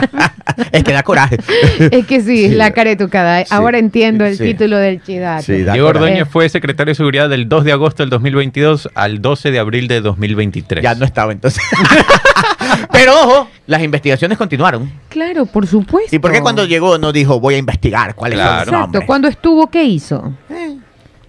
[0.72, 1.36] es que da coraje.
[1.78, 2.54] Es que sí, Sí.
[2.54, 3.40] la caretucada.
[3.44, 3.48] Sí.
[3.50, 4.44] Ahora entiendo el Sí.
[4.44, 5.42] título del chidato.
[5.42, 5.88] Sí, da Diego.
[5.88, 9.88] Ordóñez fue secretario de Seguridad del 2 de agosto del 2022 al 12 de abril
[9.88, 10.82] de 2023.
[10.82, 11.62] Ya no estaba entonces.
[12.92, 14.90] Pero ojo, las investigaciones continuaron.
[15.08, 16.14] Claro, por supuesto.
[16.16, 18.58] ¿Y por qué cuando llegó no dijo voy a investigar cuáles son Claro.
[18.60, 19.04] los Exacto, nombres?
[19.06, 20.32] cuando estuvo, ¿qué hizo?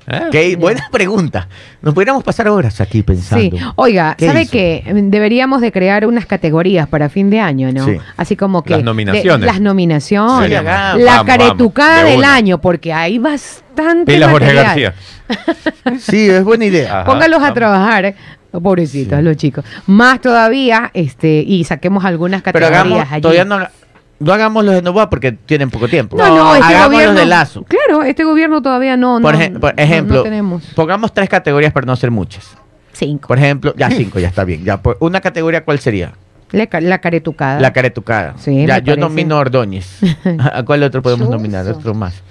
[0.07, 1.47] Ah, Qué buena pregunta.
[1.81, 3.57] Nos podríamos pasar horas aquí Sí, pensando.
[3.75, 4.51] oiga, ¿Qué ¿sabe hizo?
[4.51, 4.83] qué?
[5.05, 7.85] Deberíamos de crear unas categorías para fin de año, ¿no?
[7.85, 7.97] Sí.
[8.15, 8.69] Así como que...
[8.71, 9.45] Las de- nominaciones.
[9.47, 10.47] las nominaciones.
[10.47, 12.35] Sí, la Vamos, caretucada vamos, de del una.
[12.35, 14.53] año, porque hay bastante Pila Jorge.
[14.53, 14.93] García.
[15.99, 17.01] Sí, es buena idea.
[17.01, 18.05] Ajá, Póngalos a trabajar.
[18.05, 18.15] eh.
[18.51, 19.65] Pobrecitos los chicos.
[19.85, 23.21] Más todavía, este, y saquemos algunas Pero categorías hagamos, allí.
[23.21, 23.67] todavía no,
[24.19, 26.17] no hagamos los de Novoa porque tienen poco tiempo.
[26.17, 27.13] No, no, este hagamos gobierno.
[27.13, 27.63] los de Lazo.
[27.63, 29.19] Claro, este gobierno todavía no.
[29.21, 30.63] Por, no, ej- por ejemplo, No, tenemos.
[30.75, 32.55] pongamos tres categorías para no ser muchas.
[32.93, 33.27] Cinco.
[33.27, 34.63] Por ejemplo, ya cinco, ya está bien.
[34.63, 36.13] Ya, por- una categoría, ¿cuál sería?
[36.51, 37.59] La, la caretucada.
[37.59, 38.35] La caretucada.
[38.37, 38.97] Sí, ya, yo parece.
[39.01, 39.99] nomino a Ordóñez.
[40.53, 41.67] ¿A cuál otro podemos nominar?
[41.67, 42.21] Otro más.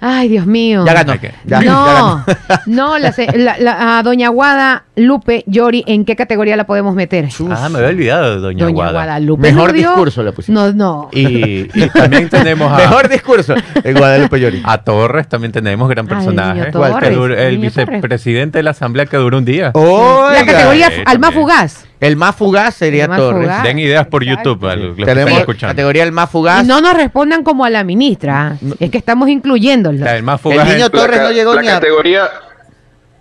[0.00, 0.84] Ay, Dios mío.
[0.86, 1.14] Ya ganó.
[1.16, 2.24] Ya, ya no, ganó.
[2.66, 6.94] no, la, se- la- la- a Doña Guada, Lupe, Yori, ¿en qué categoría la podemos
[6.94, 7.28] meter?
[7.50, 8.92] Ah, me había olvidado de Doña, Doña Guada.
[8.92, 9.42] Guadalupe.
[9.42, 10.72] Mejor discurso le pusimos.
[10.76, 11.08] No, no.
[11.12, 13.54] Y, y también tenemos a, Mejor discurso.
[13.82, 14.62] El Guadalupe Llori.
[14.64, 16.70] a Torres, también tenemos gran personaje.
[16.70, 17.60] Torres, duró- el Torres.
[17.60, 19.72] vicepresidente de la asamblea que duró un día.
[19.74, 21.87] La categoría al más fugaz.
[22.00, 23.42] El más fugaz sería El más Torres.
[23.42, 23.62] fugaz.
[23.64, 24.50] Den ideas por Exacto.
[24.54, 25.72] YouTube a los que Tenemos escuchando.
[25.72, 26.64] categoría el más fugaz.
[26.64, 28.56] Y no nos respondan como a la ministra.
[28.78, 30.00] Es que estamos incluyéndolo.
[30.00, 31.74] O sea, el más el fugaz niño es- Torres la, no llegó la ni a
[31.74, 32.30] categoría,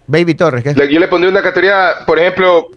[0.05, 0.63] Baby Torres.
[0.75, 2.67] yo le pondría una categoría, por ejemplo,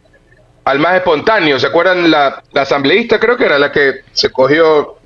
[0.64, 1.58] al más espontáneo.
[1.60, 3.20] ¿Se acuerdan la, la asambleísta?
[3.20, 4.96] Creo que era la que se cogió,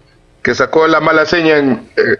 [0.42, 2.16] que sacó la mala seña en, eh,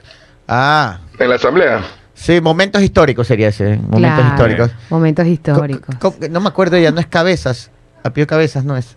[0.49, 1.81] Ah, en la asamblea.
[2.13, 3.77] sí, momentos históricos sería ese.
[3.77, 4.71] Momentos Claro, históricos.
[4.91, 5.95] Momentos Co- históricos.
[6.01, 7.71] co- no me acuerdo ella, no es Cabezas.
[8.05, 8.97] Apio Cabezas no es.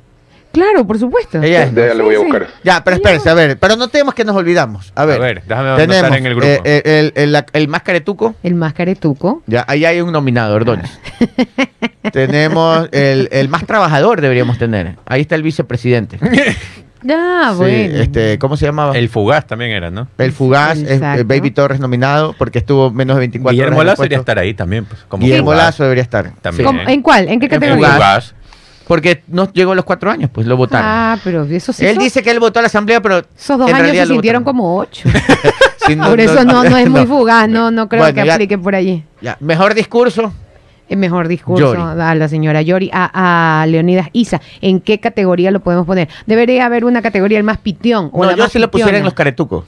[0.51, 1.41] Claro, por supuesto.
[1.41, 1.73] Ella es.
[1.75, 2.47] Ya le voy a buscar.
[2.63, 4.91] Ya, pero espérense, a ver, pero notemos que nos olvidamos.
[4.95, 6.47] A ver, A ver, déjame tenemos anotar en el grupo.
[6.47, 9.43] eh, eh, el, el, el más caretuco, El más caretuco.
[9.45, 10.89] ya, ahí hay un nominado, Ordóñez.
[12.11, 14.95] tenemos el, el más trabajador, deberíamos tener.
[15.05, 16.19] Ahí está el vicepresidente.
[17.09, 18.01] Ah, Sí, bueno.
[18.01, 18.97] este, ¿Cómo se llamaba?
[18.97, 20.07] El fugaz también era, ¿no?
[20.17, 23.81] El fugaz, es- eh, Baby Torres nominado porque estuvo menos de 24 Guillermo horas.
[23.81, 24.85] el Lazo debería estar ahí también.
[24.85, 25.53] Pues, como Guillermo.
[25.53, 26.31] Lazo debería estar.
[26.41, 26.67] También.
[26.67, 26.75] sí.
[26.75, 27.29] ¿Cómo- ¿En cuál?
[27.29, 27.91] ¿En qué El categoría?
[27.93, 28.33] fugaz.
[28.87, 30.87] Porque no llegó a los cuatro años, pues lo votaron.
[30.89, 31.85] Ah, pero eso sí.
[31.85, 34.43] él dice que él votó a la asamblea, pero Esos dos en años se sintieron
[34.43, 34.43] votaron.
[34.43, 35.09] como ocho.
[35.87, 37.07] Sí, por eso no, no es muy no.
[37.07, 39.05] fugaz, no, no creo Bueno, que ya- aplique por allí.
[39.21, 40.33] Ya, Mejor discurso.
[40.89, 42.01] El mejor discurso Yori.
[42.01, 44.41] a la señora Yori, a, a Leonidas Isa.
[44.59, 46.09] ¿En qué categoría lo podemos poner?
[46.25, 48.09] Debería haber una categoría el más pitión.
[48.11, 49.63] O No, la yo más sí lo pusiera en los caretucos.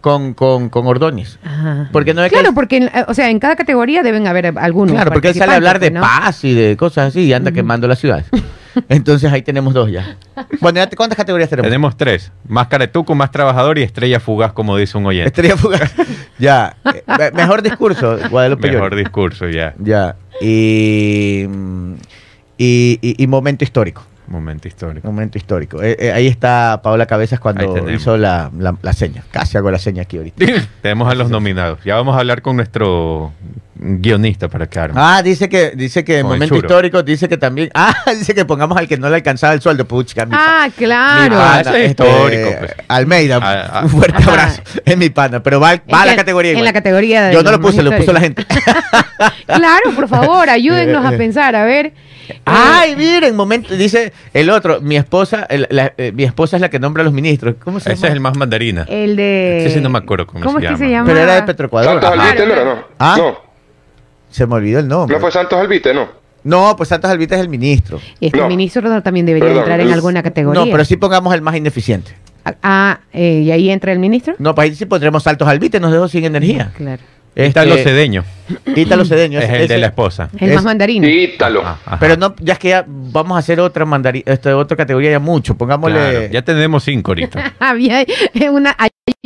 [0.00, 1.38] Con, con, con Ordóñez.
[1.44, 1.88] Ajá.
[1.90, 2.54] Porque no es Claro, que.
[2.54, 4.92] porque, en- o sea, en cada categoría deben haber algunos.
[4.94, 7.50] Claro, porque él sale a hablar de participantes, paz y de cosas así y anda
[7.50, 8.24] quemando la ciudad.
[8.88, 10.16] Entonces ahí tenemos dos ya.
[10.60, 11.66] Bueno, ¿cuántas categorías tenemos?
[11.68, 12.30] Tenemos tres.
[12.48, 15.28] Más caretuco, más trabajador y estrella fugaz, como dice un oyente.
[15.28, 15.94] Estrella fugaz.
[16.38, 16.76] ya.
[16.94, 19.02] Eh, me- mejor discurso, Guadalupe Mejor Llori.
[19.04, 19.74] discurso, ya.
[19.78, 20.16] Ya.
[20.40, 21.46] Y,
[22.58, 24.02] y, y- y momento histórico.
[24.28, 25.06] Momento histórico.
[25.06, 25.82] Momento histórico.
[25.82, 29.22] Eh, eh, ahí está Paola Cabezas cuando hizo la, la- la seña.
[29.30, 30.44] Casi hago la seña aquí ahorita.
[30.82, 31.78] Tenemos a los nominados.
[31.84, 33.32] Ya vamos a hablar con nuestro
[33.78, 34.94] guionista para que arme.
[34.98, 37.70] Ah, dice que, dice que momento histórico, dice que también.
[37.74, 39.86] Ah, dice que pongamos al que no le alcanzaba el sueldo.
[39.86, 41.36] Pucha, mi Ah, mi claro.
[41.38, 42.74] Ah, ese es histórico, pues.
[42.88, 43.80] Almeida, Ah, ah.
[43.84, 44.62] un fuerte abrazo.
[44.84, 46.50] Es mi pana, pero va, va a la categoría.
[46.52, 46.64] En igual.
[46.64, 48.44] la categoría de Yo no lo puse, lo puso la gente.
[49.46, 51.92] claro, por favor, ayúdennos a pensar, a ver.
[52.44, 56.68] Ay, miren, momento, dice el otro, mi esposa, el- la- eh, mi esposa es la
[56.70, 57.56] que nombra a los ministros.
[57.62, 58.08] ¿Cómo se Ese llama?
[58.08, 58.84] es el más mandarina.
[58.88, 59.66] El de.
[59.66, 60.78] Ese sí no me acuerdo cómo se es que llama.
[60.78, 61.06] se llama?
[61.06, 61.92] Pero era de Petroecuador.
[62.00, 62.22] Santos Ajá.
[62.30, 62.64] Albite, ¿no era?
[62.64, 62.84] No.
[62.98, 63.14] ¿Ah?
[63.18, 63.38] No,
[64.30, 65.16] Se me olvidó el nombre.
[65.16, 66.08] no fue Santos Albite, no.
[66.44, 68.00] No, pues Santos Albita es el ministro.
[68.20, 68.46] Este No.
[68.48, 70.64] ministro también debería Perdón, entrar en es- alguna categoría.
[70.64, 72.12] No, pero sí pongamos el más ineficiente.
[72.62, 74.36] Ah, eh, y ahí entra el ministro.
[74.38, 76.70] No, pues ahí sí pondremos Saltos Albite, nos dejó sin energía.
[76.76, 77.02] Claro.
[77.36, 78.24] Está Este, los cedeños.
[78.74, 79.38] Ítalo Cedeño.
[79.40, 80.30] Es ese- el de la esposa.
[80.38, 81.06] El Es- más mandarino.
[81.06, 81.62] Ítalo.
[81.64, 81.96] Ah.
[82.00, 85.18] Pero no, ya es que ya vamos a hacer otra mandari este, otra categoría ya
[85.20, 85.54] mucho.
[85.54, 85.98] Pongámosle.
[85.98, 87.52] Claro, ya tenemos cinco ahorita.
[87.60, 88.04] Había
[88.50, 88.74] una.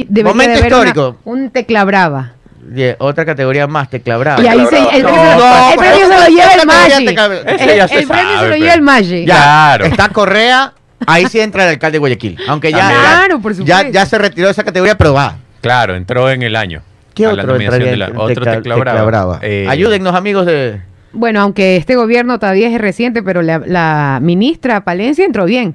[0.06, 1.16] Momento de haber una- histórico.
[1.24, 2.32] un tecla brava.
[2.74, 4.42] Yeah, otra categoría más, tecla brava.
[4.42, 6.92] Y ahí se, el No, premio, no, el pero premio se lo lleva el Maggi.
[6.92, 9.24] El, se premio se lo lleva el Maggi.
[9.24, 9.84] Ya, Claro.
[9.86, 10.72] Está Correa,
[11.06, 12.38] ahí sí entra el alcalde de Guayaquil.
[12.48, 13.00] Aunque ya, También.
[13.02, 13.82] ya- Claro, por supuesto.
[13.84, 15.36] ya, ya se retiró de esa categoría, pero va.
[15.62, 16.82] Claro, entró en el año.
[17.14, 19.02] ¿Qué A otro nominación entraría de la- en otro tecla- tecla tecla brava.
[19.04, 19.38] brava?
[19.42, 20.80] Eh, Ayúdennos, amigos de.
[21.12, 25.74] Bueno, aunque este gobierno todavía es reciente, pero la, la ministra Palencia entró bien.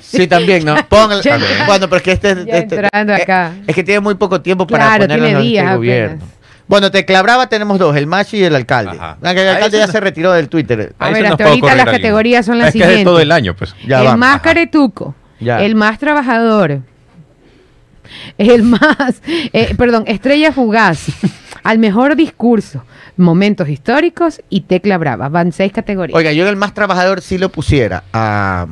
[0.00, 0.74] Sí, también, ¿no?
[0.76, 1.66] Ya también.
[1.66, 3.52] Bueno, pero es que este, este- entrando eh, acá.
[3.66, 5.76] Es que tiene muy poco tiempo para Claro, ponerlo tiene este apenas.
[5.76, 6.24] gobierno.
[6.66, 8.92] Bueno, Tecla Brava tenemos dos, el Machi y el alcalde.
[8.92, 9.16] Ajá.
[9.22, 10.94] Aunque el A alcalde ya no- se retiró del Twitter.
[10.98, 13.04] A ver, hasta ahorita las categorías son las es que es de siguientes.
[13.12, 13.74] todo el año, pues.
[13.86, 14.18] Ya el vamos.
[14.20, 14.42] más Ajá.
[14.42, 15.60] caretuco, Ya.
[15.62, 16.78] el más trabajador,
[18.38, 21.06] el más, eh, perdón, estrella fugaz,
[21.62, 22.84] al mejor discurso,
[23.16, 25.28] momentos históricos y tecla brava.
[25.28, 26.16] Van seis categorías.
[26.16, 28.66] Oiga, yo el más trabajador sí lo pusiera a,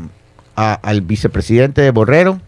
[0.56, 2.40] a- al vicepresidente de Borrero.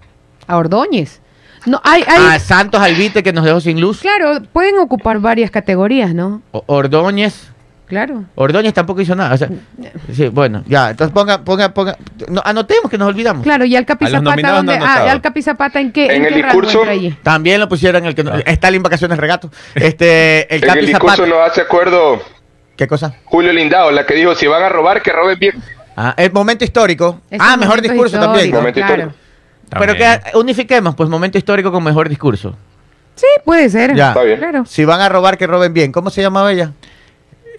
[0.46, 1.20] A Ordóñez.
[1.66, 4.00] No, hay, hay, A Santos Albite que nos dejó sin luz.
[4.00, 6.40] claro, pueden ocupar varias categorías, ¿no?
[6.52, 7.50] O- Ordóñez.
[7.90, 8.22] Claro.
[8.36, 9.34] Ordóñez tampoco hizo nada.
[9.34, 9.48] O sea,
[10.12, 10.90] sí, bueno, ya.
[10.90, 11.98] Entonces ponga, ponga, ponga.
[12.28, 13.42] no, anotemos que nos olvidamos.
[13.42, 14.74] Claro, y al Capi A los Zapata, no ¿dónde?
[14.74, 16.84] han ah, Zapata, ¿en qué, En en el qué discurso-?
[17.24, 19.50] También lo pusieron el que no, está en vacaciones regato.
[19.74, 21.36] Este, el En Capi el discurso Zapata.
[21.36, 22.20] nos hace acuerdo
[22.76, 23.14] ¿Qué cosa?
[23.24, 25.62] Julio Lindao, la que dijo, si van a robar, que roben bien.
[25.96, 27.20] Ah, el momento histórico.
[27.28, 28.50] Es ah, mejor discurso también.
[28.52, 28.94] Momento claro.
[28.94, 29.18] histórico.
[29.78, 32.56] Pero que unifiquemos, pues momento histórico con mejor discurso.
[33.16, 33.94] Sí, puede ser.
[33.94, 34.08] Ya.
[34.08, 34.38] Está bien.
[34.38, 34.64] Claro.
[34.64, 35.92] Si van a robar, que roben bien.
[35.92, 36.72] ¿Cómo se llamaba ella?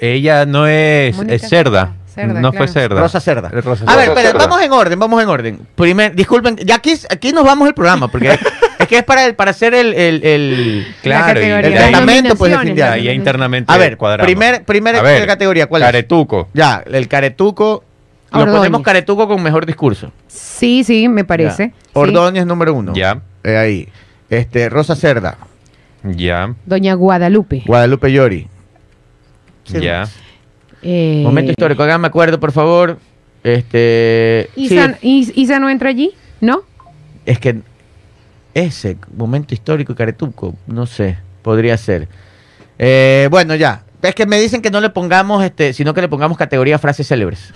[0.01, 1.93] Ella no es, es Cerda.
[2.13, 2.57] Cerda, no claro.
[2.57, 2.99] fue Cerda.
[2.99, 3.47] Rosa Cerda.
[3.47, 3.63] A ver.
[3.63, 4.33] Rosa pero Cerda.
[4.39, 5.59] vamos en orden, vamos en orden.
[5.75, 8.37] Primer, disculpen, ya aquí, aquí nos vamos el programa, porque
[8.79, 12.53] es que es para, el- para hacer el, el, el- Claro, y el testamento, pues,
[12.53, 14.25] ahí internamente A ver, cuadramos.
[14.25, 15.87] primer, primer A ver, categoría, ¿cuál es?
[15.87, 16.49] Caretuco.
[16.53, 17.83] Ya, el caretuco.
[18.33, 20.11] Lo ponemos caretuco con mejor discurso.
[20.27, 21.67] Sí, sí, me parece.
[21.69, 21.73] Ya.
[21.93, 22.93] Ordóñez número uno.
[22.93, 23.19] Ya.
[23.43, 23.89] Eh, ahí.
[24.29, 25.37] Este, Rosa Cerda.
[26.03, 26.53] Ya.
[26.65, 27.63] Doña Guadalupe.
[27.65, 28.47] Guadalupe Llori.
[29.63, 29.79] Sí.
[29.81, 30.07] ya.
[30.83, 32.97] Eh, Momento histórico, háganme acuerdo, por favor.
[33.43, 34.49] Este.
[34.55, 36.63] sí, Isa, Is- Isa no entra allí, ¿no?
[37.25, 37.59] es que
[38.53, 42.07] ese momento histórico caretuco, no sé, podría ser.
[42.79, 43.83] Eh, bueno, ya.
[44.01, 47.07] Es que me dicen que no le pongamos, este, sino que le pongamos categoría frases
[47.07, 47.53] célebres.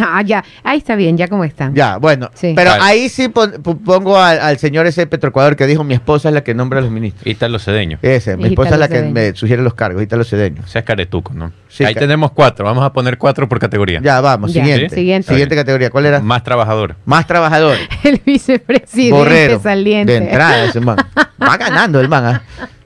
[0.00, 0.42] Ah, ya.
[0.64, 1.70] Ahí está bien, ya como está.
[1.74, 2.30] Ya, bueno.
[2.32, 2.54] Sí.
[2.56, 2.82] Pero Vale.
[2.82, 6.42] ahí sí pon- pongo al, al señor ese Petroecuador que dijo mi esposa es la
[6.42, 7.26] que nombra a los ministros.
[7.26, 7.98] Y Italo Cedeño.
[8.00, 9.12] Ese, mi esposa es la que Cedeño.
[9.12, 10.62] me sugiere los cargos, Italo Cedeño.
[10.64, 11.52] O sea, es Caretuco, ¿no?
[11.68, 12.64] Sí, Ahí ca- tenemos cuatro.
[12.64, 14.00] Vamos a poner cuatro por categoría.
[14.02, 14.94] Ya, vamos, Ya, siguiente.
[14.94, 15.28] siguiente.
[15.28, 16.20] Siguiente categoría, ¿cuál era?
[16.20, 16.96] Más trabajador.
[17.04, 17.76] Más trabajador.
[18.02, 19.60] El vicepresidente Borrero.
[19.60, 20.12] saliente.
[20.12, 20.96] De entrada ese man.
[21.42, 22.24] Va ganando el man.
[22.24, 22.42] ¿ah?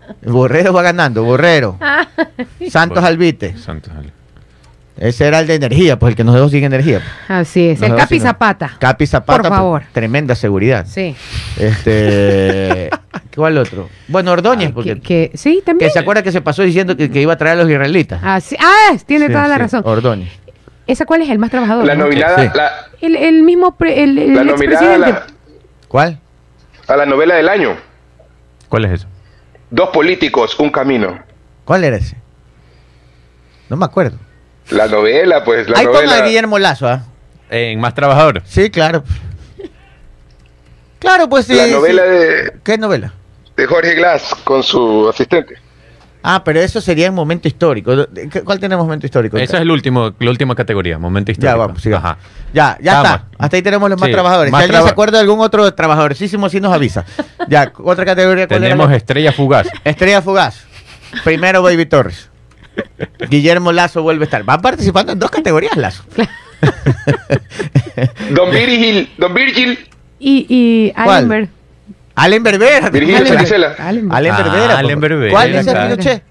[0.22, 1.78] Borrero va ganando, Borrero.
[2.70, 3.56] Santos Albite.
[3.56, 3.92] Santos.
[4.98, 7.02] Ese era el de energía, pues el que nos dejó sin energía.
[7.28, 7.80] Así es.
[7.80, 8.76] Nos El Capi sin- Zapata.
[8.78, 9.42] Capi Zapata.
[9.42, 9.82] Por pues, favor.
[9.92, 10.86] tremenda seguridad.
[10.88, 11.14] Sí.
[11.58, 12.88] Este.
[13.36, 13.90] ¿Cuál otro?
[14.08, 14.94] Bueno, Ordóñez, porque.
[15.00, 15.90] Que, que- sí, Que también.
[15.90, 18.20] se acuerda que se pasó diciendo que, que iba a traer a los israelitas.
[18.22, 18.56] Ah, sí.
[18.58, 19.82] Ah, tiene Sí, toda la sí, razón.
[19.84, 20.32] Ordóñez.
[20.86, 21.84] ¿Esa cuál es el más trabajador?
[21.84, 22.04] La no?
[22.04, 22.48] nominada, Sí.
[22.54, 22.70] la,
[23.02, 25.26] El, el mismo, pre- el, el la nominada la,
[25.88, 26.18] ¿Cuál?
[26.88, 27.76] a la novela del año.
[28.68, 29.08] ¿Cuál es eso?
[29.70, 31.18] Dos políticos, un camino.
[31.64, 32.16] ¿Cuál era ese?
[33.68, 34.18] No me acuerdo.
[34.70, 36.26] La novela, pues, la Ahí ponga a novela.
[36.26, 37.02] Guillermo Lazo, ¿ah?
[37.50, 38.42] En Más trabajador.
[38.46, 39.02] Sí, claro.
[40.98, 41.54] Claro, pues sí.
[41.54, 41.72] la sí.
[41.72, 43.12] novela de, ¿Qué novela?
[43.56, 45.56] de Jorge Glass con su asistente.
[46.28, 47.94] Ah, pero eso sería en momento histórico.
[48.30, 49.36] ¿Qué- ¿Cuál tenemos momento histórico?
[49.38, 51.52] Esa es el último, la última categoría, momento histórico.
[51.52, 51.86] Ya, vamos.
[51.86, 52.18] Ajá.
[52.52, 53.24] Ya, ya está.
[53.38, 54.50] Hasta ahí tenemos los más Sí, trabajadores.
[54.52, 57.04] más si alguien se acuerda de algún otro trabajadorcísimo, sí nos avisa.
[57.48, 58.48] Ya, otra categoría.
[58.48, 59.68] ¿cuál era Tenemos la- Estrella Fugaz.
[59.84, 60.64] Estrella Fugaz.
[61.22, 62.28] Primero Baby Torres.
[63.30, 64.48] Guillermo Lazo vuelve a estar.
[64.48, 66.02] Va participando en dos categorías, Lazo.
[68.34, 69.78] Don Virgil, Don Virgil,
[70.18, 70.92] Y, y.
[72.16, 72.90] Allen Berbera.
[72.90, 73.26] Virgilio.
[73.26, 73.74] Saquicela.
[73.78, 74.78] Allen Ah, Berbera.
[74.78, 75.00] Allen.
[75.00, 75.90] Berbera, ¿Cuál es el claro.
[75.96, 76.22] Pinochet?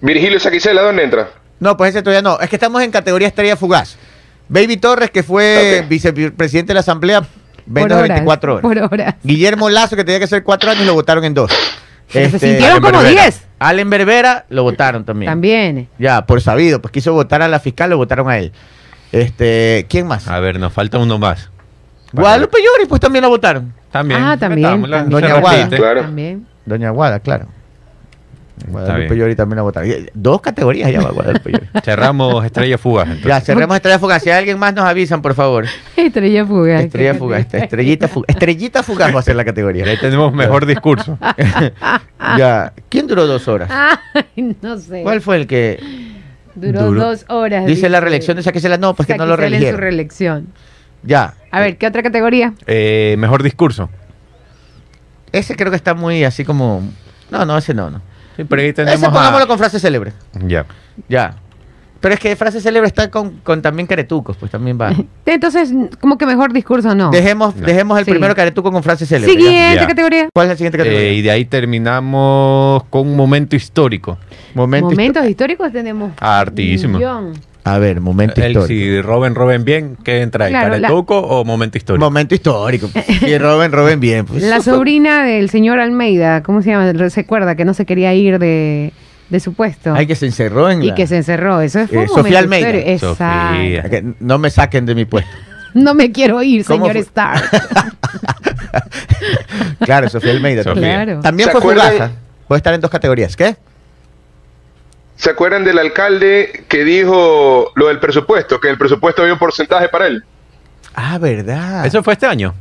[0.00, 1.28] Virgilio Saquicela, ¿dónde entra?
[1.58, 2.38] No, pues ese todavía no.
[2.40, 3.96] Es que estamos en categoría Estrella Fugaz.
[4.48, 7.22] Baby Torres, que fue vicepresidente de la Asamblea,
[7.66, 8.62] menos de horas, 24 horas.
[8.62, 9.14] Por horas.
[9.22, 11.52] Guillermo Lazo, que tenía que ser cuatro años, lo votaron en dos.
[12.12, 13.22] Pero se Este, sintieron Allen como Berbera.
[13.24, 13.42] 10.
[13.60, 15.30] Allen Berbera lo votaron también.
[15.30, 15.88] También.
[15.98, 18.52] Ya, por sabido, pues quiso votar a la fiscal, lo votaron a él.
[19.12, 20.26] Este, ¿quién más?
[20.28, 21.50] A ver, nos falta uno más.
[22.12, 23.72] Guadalupe Llori, pues también lo votaron.
[23.90, 24.20] También.
[24.22, 25.68] Ah, también, Doña Guada.
[25.68, 26.00] Claro.
[26.02, 26.46] También.
[26.66, 27.46] Doña Guada, claro.
[28.68, 29.16] Guadalupe.
[29.16, 29.88] Llori también la votaron.
[29.90, 31.66] Y- Dos categorías ya va Guadalupe Llori.
[31.82, 33.06] Cerramos Estrella Fugaz.
[33.06, 33.26] Entonces.
[33.28, 34.22] Ya, cerremos Estrella Fugaz.
[34.22, 35.64] Si alguien más nos avisan, por favor.
[35.96, 36.82] Estrella fugaz.
[36.82, 37.40] Estrella Fugaz.
[37.40, 38.28] esta- Estrellita Fugaz.
[38.28, 39.86] Estrellita Fugaz va a ser la categoría.
[39.86, 41.18] Ahí tenemos mejor discurso.
[42.38, 42.72] Ya.
[42.90, 43.70] ¿Quién duró dos horas?
[43.72, 45.02] Ay, no sé.
[45.02, 45.80] ¿Cuál fue el que
[46.54, 47.00] Duró Duró.
[47.06, 47.64] dos horas.
[47.66, 48.76] dice la reelección de Saquicela?
[48.76, 49.80] No, pues que no lo Saquicela en su reeligieron.
[49.80, 50.46] reelección.
[51.02, 51.34] Ya.
[51.50, 52.54] A ver, ¿qué otra categoría?
[52.66, 53.90] Eh, mejor discurso.
[55.32, 56.82] Ese creo que está muy así como.
[57.30, 58.00] No, no, ese no, no.
[58.36, 59.48] Sí, pero ahí Ese tenemos pongámoslo a...
[59.48, 60.12] con frase célebre.
[60.46, 60.64] Ya.
[61.08, 61.36] Ya.
[62.00, 64.90] Pero es que frase célebre está con, con también caretucos, pues también va.
[65.26, 65.70] Entonces,
[66.00, 67.10] como que mejor discurso no.
[67.10, 67.66] Dejemos, No.
[67.66, 68.10] dejemos el Sí.
[68.10, 69.34] primero caretuco con frase célebre.
[69.34, 69.86] Siguiente Ya.
[69.86, 70.28] categoría.
[70.32, 71.08] ¿Cuál es la siguiente categoría?
[71.08, 74.16] Eh, y de ahí terminamos con un momento histórico.
[74.54, 76.12] momento Momentos históricos tenemos.
[76.88, 77.32] Millón.
[77.64, 78.66] A ver, momento El, histórico.
[78.68, 80.52] si roben, roben bien, ¿qué entra ahí?
[80.52, 82.04] Claro, la- ¿Caretuco o momento histórico?
[82.04, 82.90] Momento histórico.
[83.26, 84.24] Y roben, roben bien.
[84.26, 84.42] pues.
[84.42, 87.10] La sobrina del señor Almeida, ¿cómo se llama?
[87.10, 88.92] Se acuerda que no se quería ir de,
[89.28, 89.92] de su puesto.
[89.94, 91.60] Ay, que se encerró en y la- que se encerró.
[91.60, 92.68] Eso fue Eh, un Sofía momento Almeida.
[92.68, 92.90] histórico.
[93.12, 93.56] Exacto.
[93.56, 93.82] Sofía.
[93.90, 95.30] Que no me saquen de mi puesto.
[95.72, 97.00] No me quiero ir, ¿Cómo señor fue?
[97.02, 97.44] Stark.
[99.84, 100.64] claro, Sofía Almeida.
[100.64, 100.74] Sofía.
[100.74, 100.94] también.
[101.04, 101.20] Claro.
[101.20, 102.10] También ¿Se fue fugaza.
[102.48, 103.36] Puede estar en dos categorías.
[103.36, 103.54] ¿Qué?
[105.20, 108.58] ¿Se acuerdan del alcalde que dijo lo del presupuesto?
[108.58, 110.24] Que el presupuesto había un porcentaje para él.
[110.94, 111.84] Ah, verdad.
[111.84, 112.54] ¿Eso fue este año?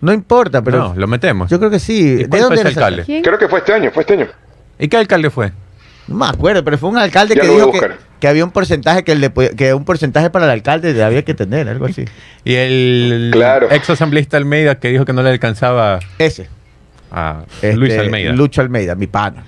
[0.00, 1.50] No importa, pero no, lo metemos.
[1.50, 1.98] yo creo que sí.
[1.98, 3.02] ¿Y ¿De cuál fue dónde ese alcalde?
[3.04, 3.24] ¿Quién?
[3.24, 4.28] Creo que fue este año, fue este año.
[4.78, 5.50] ¿Y qué alcalde fue?
[6.06, 7.72] No me acuerdo, pero fue un alcalde Ya que dijo
[8.20, 11.34] que había un porcentaje que, el de- que un porcentaje para el alcalde había que
[11.34, 12.04] tener, algo así.
[12.44, 13.66] Y el Claro.
[13.68, 16.48] ex asambleísta Almeida que dijo que no le alcanzaba Ese.
[17.10, 18.30] a este, Luis Almeida.
[18.32, 19.42] Lucho Almeida, mi pana.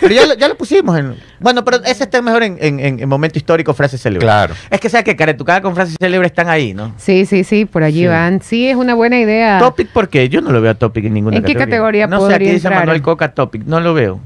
[0.00, 1.14] Pero ya, lo- ya lo pusimos en.
[1.40, 4.24] Bueno, pero ese está mejor en, en, en- en momento histórico, frases célebres.
[4.26, 4.54] Claro.
[4.70, 6.94] Es que sabes que caretucada con frases célebres están ahí, ¿no?
[6.96, 8.06] Sí, sí, sí, por allí Sí.
[8.06, 8.40] van.
[8.42, 9.58] Sí, es una buena idea.
[9.58, 12.24] Topic, porque yo no lo veo a Topic en ninguna ¿En qué categoría No sé,
[12.26, 12.82] aquí podría dice entrar?
[12.86, 14.20] Manuel Coca Topic, no lo veo.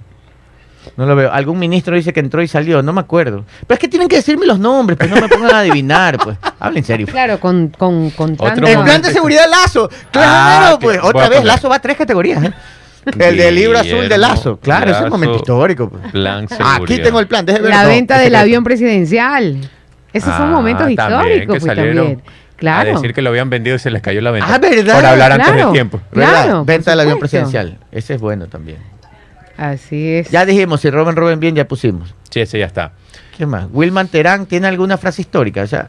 [0.97, 1.31] No lo veo.
[1.33, 3.45] Algún ministro dice que entró y salió, no me acuerdo.
[3.67, 6.37] Pero es que tienen que decirme los nombres, pues no me pongan a adivinar, pues.
[6.61, 7.07] Hablen en serio.
[7.07, 9.89] Claro, con, con, con tanto- El plan de seguridad Lazo.
[10.11, 10.99] Claro, Ah, pues.
[11.03, 11.45] Otra vez.
[11.45, 12.43] Lazo va a tres categorías.
[12.43, 12.53] ¿eh?
[13.19, 14.59] El del libro azul de Lazo.
[14.61, 15.89] Claro, ese es un momento histórico.
[15.91, 16.13] pues.
[16.13, 17.75] Plan Aquí tengo el plan, déjeme ver.
[17.77, 19.59] La No, venta del avión presidencial.
[20.13, 22.23] Esos son Ah, momentos también, históricos, que pues salieron también.
[22.57, 22.91] Claro.
[22.91, 24.55] A decir que lo habían vendido y se les cayó la venta.
[24.55, 24.95] Ah, ¿verdad?
[24.95, 25.65] Por hablar antes Claro.
[25.65, 26.01] del tiempo.
[26.13, 26.45] ¿Verdad?
[26.45, 27.79] Claro, Venta del avión presidencial.
[27.91, 28.79] Ese es bueno también.
[29.57, 30.31] Así es.
[30.31, 32.15] Ya dijimos, si roben, roben bien, ya pusimos.
[32.31, 32.93] Sí, ese ya está.
[33.37, 33.67] ¿Qué más?
[33.73, 35.89] Wilman Terán tiene alguna frase histórica, o sea,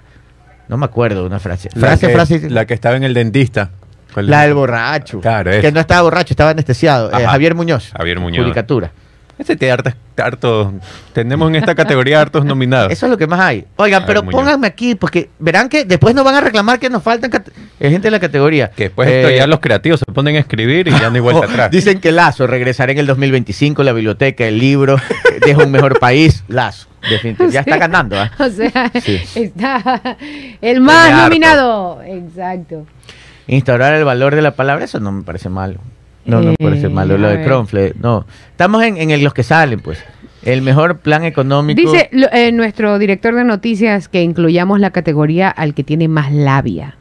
[0.67, 1.69] no me acuerdo de una frase.
[1.75, 2.49] La Frase, que, frase.
[2.49, 3.69] la que estaba en el dentista.
[4.13, 4.47] ¿Cuál La es?
[4.47, 5.19] del borracho.
[5.21, 7.09] Claro, Que no estaba borracho, estaba anestesiado.
[7.11, 7.29] Eh, Ajá.
[7.31, 7.91] Javier Muñoz.
[7.97, 8.43] Javier Muñoz.
[8.43, 8.91] Judicatura.
[9.35, 10.71] Ese hartas- hartos.
[11.11, 12.91] Tenemos en esta categoría hartos nominados.
[12.91, 13.65] Eso es lo que más hay.
[13.77, 14.39] Oigan, Javier pero Muñoz.
[14.39, 17.31] pónganme aquí, porque verán que después nos van a reclamar que nos faltan
[17.79, 18.69] gente de la categoría.
[18.69, 21.19] Que después Eh, esto ya los creativos se ponen a escribir y ya no hay
[21.19, 21.71] vuelta oh, atrás.
[21.71, 24.97] Dicen que Lazo regresará en el 2025, la biblioteca, el libro,
[25.33, 26.43] eh, deja un mejor país.
[26.47, 27.53] Lazo, definitivamente.
[27.55, 28.31] Ya está ganando, ¿ah?
[28.37, 29.19] O sea, Sí.
[29.33, 30.15] está
[30.61, 31.23] el más Tiene harto.
[31.29, 32.01] nominado.
[32.03, 32.85] Exacto.
[33.47, 35.79] Instaurar el valor de la palabra, eso no me parece malo.
[36.25, 37.17] No, no me parece Eh, malo.
[37.17, 37.43] Lo de.
[37.43, 38.25] Cronfle, no.
[38.51, 40.03] Estamos en, en el- los que salen, pues.
[40.43, 41.79] El mejor plan económico.
[41.81, 46.31] Dice lo- eh, nuestro director de noticias que incluyamos la categoría al que tiene más
[46.31, 46.95] labia.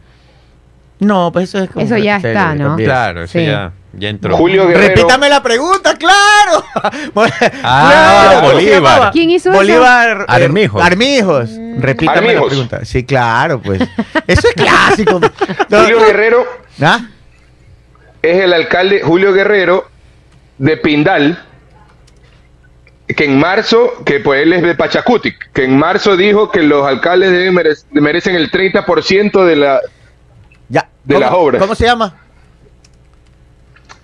[1.03, 2.77] No, pues eso es como Eso ya está, ¿no?
[2.77, 3.45] Claro, eso Sí.
[3.47, 4.37] ya, ya entró.
[4.37, 4.89] Julio Guerrero.
[4.95, 6.65] Repítame la pregunta, claro.
[7.65, 8.75] Ah, ¿cómo se Bolívar.
[8.83, 9.11] llamaba?
[9.11, 9.59] ¿Quién hizo eso?
[9.59, 10.83] Bolívar eh, Armijos.
[10.83, 11.51] Armijos.
[11.79, 12.85] Repítame la pregunta.
[12.85, 13.81] Sí, claro, pues.
[14.27, 15.21] Eso es clásico.
[15.69, 16.45] No, Julio Guerrero
[16.81, 17.01] ¿Ah?
[18.23, 19.89] es el alcalde Julio Guerrero
[20.59, 21.43] de Pindal,
[23.17, 26.87] que en marzo, que pues él es de Pachacutic, que en marzo dijo que los
[26.87, 29.81] alcaldes deben merec- merecen el 30% de la...
[30.73, 30.89] Ya.
[31.05, 31.61] De ¿Cómo- las obras.
[31.63, 32.15] ¿Cómo se llama?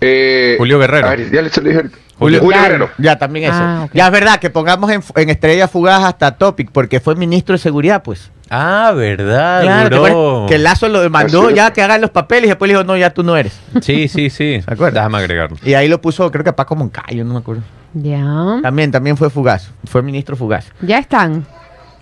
[0.01, 1.07] eh, Julio Guerrero.
[1.07, 1.97] a ver, ya le dije ahorita.
[2.17, 2.63] Julio- Julio, Claro.
[2.73, 2.89] Guerrero.
[2.97, 3.59] Ya, también eso.
[3.59, 3.87] Ah.
[3.93, 7.59] Ya es verdad que pongamos en, en Estrella Fugaz hasta Topic, porque fue ministro de
[7.59, 8.29] Seguridad, pues.
[8.49, 9.61] Ah, verdad.
[9.61, 10.07] Claro, ¿te duró.
[10.07, 10.49] acuerdas?
[10.51, 13.09] que Lazo lo demandó ya que hagan los papeles y después le dijo, no, ya
[13.11, 13.59] tú no eres.
[13.81, 14.61] Sí, sí, sí.
[14.65, 14.99] ¿Se acuerda?
[15.01, 15.57] Déjame agregarlo.
[15.63, 17.63] Y ahí lo puso, creo que Paco Moncayo, no me acuerdo.
[17.93, 18.59] Ya.
[18.61, 19.71] También, también fue fugaz.
[19.85, 20.65] Fue ministro fugaz.
[20.81, 21.45] Ya están.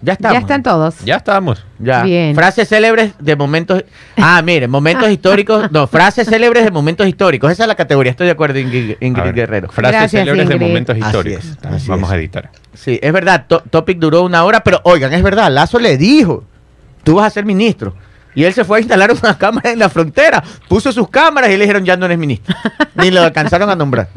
[0.01, 0.33] Ya estamos.
[0.35, 0.95] Ya están todos.
[1.03, 1.65] Ya estamos.
[1.79, 2.03] Ya.
[2.03, 2.35] Bien.
[2.35, 3.83] Frases célebres de momentos.
[4.15, 5.71] Ah, mire, momentos históricos.
[5.71, 7.51] No, frases célebres de momentos históricos.
[7.51, 8.11] Esa es la categoría.
[8.11, 9.69] Estoy de acuerdo, Ingrid, Ingrid Guerrero.
[9.69, 11.45] Frases Gracias, célebres de momentos Así históricos.
[11.45, 12.13] es, así Vamos es.
[12.13, 12.51] a editar.
[12.73, 13.45] Sí, es verdad.
[13.47, 15.51] To- Topic duró una hora, pero oigan, es verdad.
[15.51, 16.43] Lazo le dijo:
[17.03, 17.95] Tú vas a ser ministro.
[18.37, 20.43] Y él se fue a instalar una cámara en la frontera.
[20.69, 22.55] Puso sus cámaras y le dijeron: Ya no eres ministro.
[22.95, 24.09] Ni lo alcanzaron a nombrar.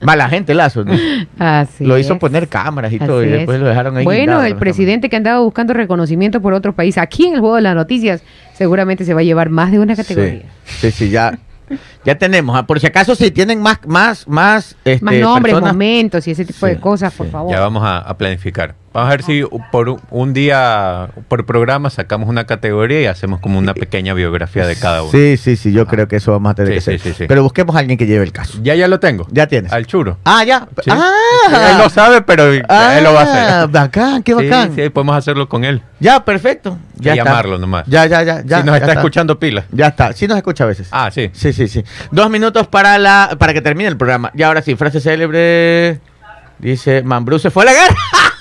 [0.00, 0.84] Mala gente, Lazo.
[0.84, 0.94] ¿no?
[1.38, 2.18] Así lo hizo es.
[2.18, 3.22] poner cámaras y Así todo.
[3.22, 3.32] Y es.
[3.32, 4.04] después lo dejaron ahí.
[4.04, 7.62] Bueno, el presidente que andaba buscando reconocimiento por otros países aquí en el juego de
[7.62, 8.22] las noticias
[8.54, 10.44] seguramente se va a llevar más de una categoría.
[10.64, 11.38] Sí, sí, sí, ya.
[12.06, 12.56] Ya tenemos.
[12.56, 16.30] ah, Por si acaso, si tienen más, más, más, este, Más nombres, personas- momentos y
[16.30, 17.32] ese tipo Sí, de cosas, por sí.
[17.32, 17.52] favor.
[17.52, 18.74] Ya vamos a, a planificar.
[18.92, 23.58] Vamos a ver si por un- día, por programa, sacamos una categoría y hacemos como
[23.58, 25.10] una pequeña biografía de cada uno.
[25.12, 27.12] Sí, sí, sí, yo creo que eso vamos a tener Sí, que sí, hacer.
[27.12, 27.24] sí, sí.
[27.28, 28.58] Pero busquemos a alguien que lleve el caso.
[28.62, 29.26] Ya, ya lo tengo.
[29.30, 29.72] Ya tienes.
[29.72, 30.18] Al churo.
[30.24, 30.68] Ah, ya.
[30.84, 30.90] Sí.
[30.90, 32.62] Ah, Él lo sabe, pero él
[33.02, 33.68] lo va a Ah, hacer.
[33.70, 34.74] bacán, qué bacán.
[34.74, 35.82] sí, podemos hacerlo con él.
[36.00, 36.78] Ya, perfecto.
[36.96, 37.30] Ya Y está.
[37.30, 37.84] llamarlo nomás.
[37.86, 38.42] Ya, ya, ya.
[38.44, 39.64] ya si nos ya está, escuchando pila.
[39.72, 40.12] Ya está.
[40.12, 40.88] Sí nos escucha a veces.
[40.92, 41.30] Ah, sí.
[41.32, 41.84] Sí, sí, sí.
[42.10, 44.30] Dos minutos para la para que termine el programa.
[44.34, 46.00] Y ahora sí, frase célebre.
[46.58, 47.96] Dice, Mambrú se fue a la guerra.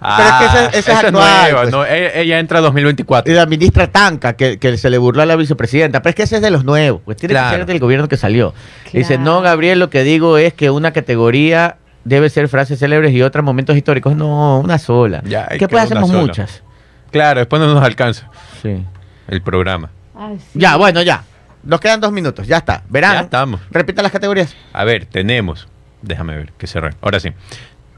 [0.00, 1.12] Pero es que ese, ese es esa actual.
[1.12, 1.70] nueva, pues.
[1.72, 3.34] no, ella, ella entra a Y 2024.
[3.34, 6.00] la ministra Tanca, que, que se le burló a la vicepresidenta.
[6.02, 7.02] Pero es que ese es de los nuevos.
[7.04, 7.50] Pues tiene Claro.
[7.50, 8.54] que ser del gobierno que salió.
[8.92, 13.20] Dice, no, Gabriel, lo que digo es que una categoría debe ser frases célebres y
[13.22, 14.16] otras momentos históricos.
[14.16, 15.22] No, una sola.
[15.26, 16.20] Ya, ¿Qué pues hacemos sola.
[16.22, 16.62] muchas?
[17.10, 18.30] Claro, después no nos alcanza
[18.62, 18.82] Sí.
[19.28, 19.90] el programa.
[20.16, 21.24] Así Ya, bueno, ya.
[21.62, 22.46] Nos quedan dos minutos.
[22.46, 22.82] Ya está.
[22.88, 23.12] Verán.
[23.14, 23.60] Ya estamos.
[23.70, 24.54] Repita las categorías.
[24.72, 25.68] A ver, tenemos.
[26.00, 26.90] Déjame ver, que cerré.
[27.02, 27.30] Ahora sí.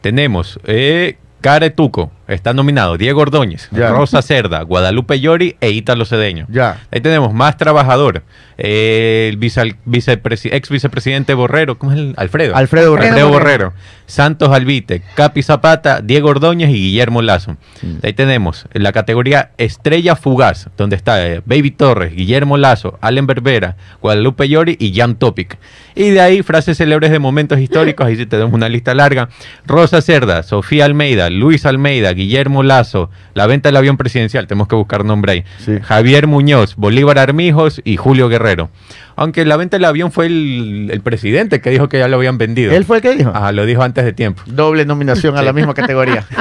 [0.01, 3.91] Tenemos eh, Caretuco, Está nominado Diego Ordóñez, Ya.
[3.91, 6.47] Rosa Cerda, Guadalupe Llori e Ítalo Cedeño.
[6.49, 6.81] Ya.
[6.91, 8.23] Ahí tenemos más trabajador.
[8.65, 12.15] eh, el vice- vicepresi- ex vicepresidente Borrero, ¿cómo es el?
[12.17, 12.55] Alfredo.
[12.55, 13.09] Alfredo Borrero.
[13.09, 13.73] Alfredo Borrero.
[14.07, 17.57] Santos Albite, Capi Zapata, Diego Ordóñez y Guillermo Lazo.
[18.03, 23.27] Ahí tenemos en la categoría Estrella Fugaz, donde está eh, Baby Torres, Guillermo Lazo, Allen
[23.27, 25.57] Berbera, Guadalupe Llori y Jan Topic.
[25.95, 29.29] Y de ahí frases célebres de momentos históricos, ahí sí tenemos una lista larga.
[29.67, 34.75] Rosa Cerda, Sofía Almeida, Luis Almeida, Guillermo Lazo, la venta del avión presidencial, tenemos que
[34.77, 35.45] buscar nombre ahí.
[35.65, 35.79] Sí.
[35.83, 38.71] Javier Muñoz, Bolívar Armijos y Julio Guerrero.
[39.17, 42.39] Aunque la venta del avión fue el, el presidente que dijo que ya lo habían
[42.39, 42.73] vendido.
[42.73, 43.31] ¿Él fue el que dijo?
[43.35, 44.43] Ajá, lo dijo antes de tiempo.
[44.47, 46.25] Doble nominación a la misma categoría.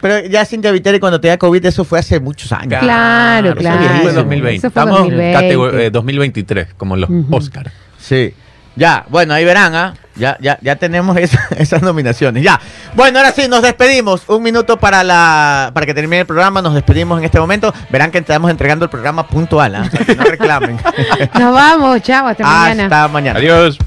[0.00, 2.80] Pero ya Cintia Viteri cuando tenía COVID, eso fue hace muchos años.
[2.80, 3.80] Claro, Eso claro.
[3.88, 4.56] fue Fue 2020.
[4.56, 5.30] Eso fue Estamos 2020.
[5.30, 7.34] en catego- eh, 2023, como los Ujú.
[7.36, 7.70] Oscar.
[7.98, 8.34] Sí.
[8.76, 9.94] Ya, bueno, ahí verán, ¿ah?
[10.16, 12.42] Ya, ya, ya tenemos esa- esas nominaciones.
[12.42, 12.60] Ya.
[12.94, 14.22] Bueno, ahora sí, nos despedimos.
[14.28, 16.62] Un minuto para la para que termine el programa.
[16.62, 17.72] Nos despedimos en este momento.
[17.90, 19.82] Verán que estamos entregando el programa puntual, ¿ah?
[19.86, 20.78] O sea, que no reclamen.
[21.38, 22.84] Nos vamos, chao, hasta mañana.
[22.84, 23.38] Hasta mañana.
[23.38, 23.78] Adiós.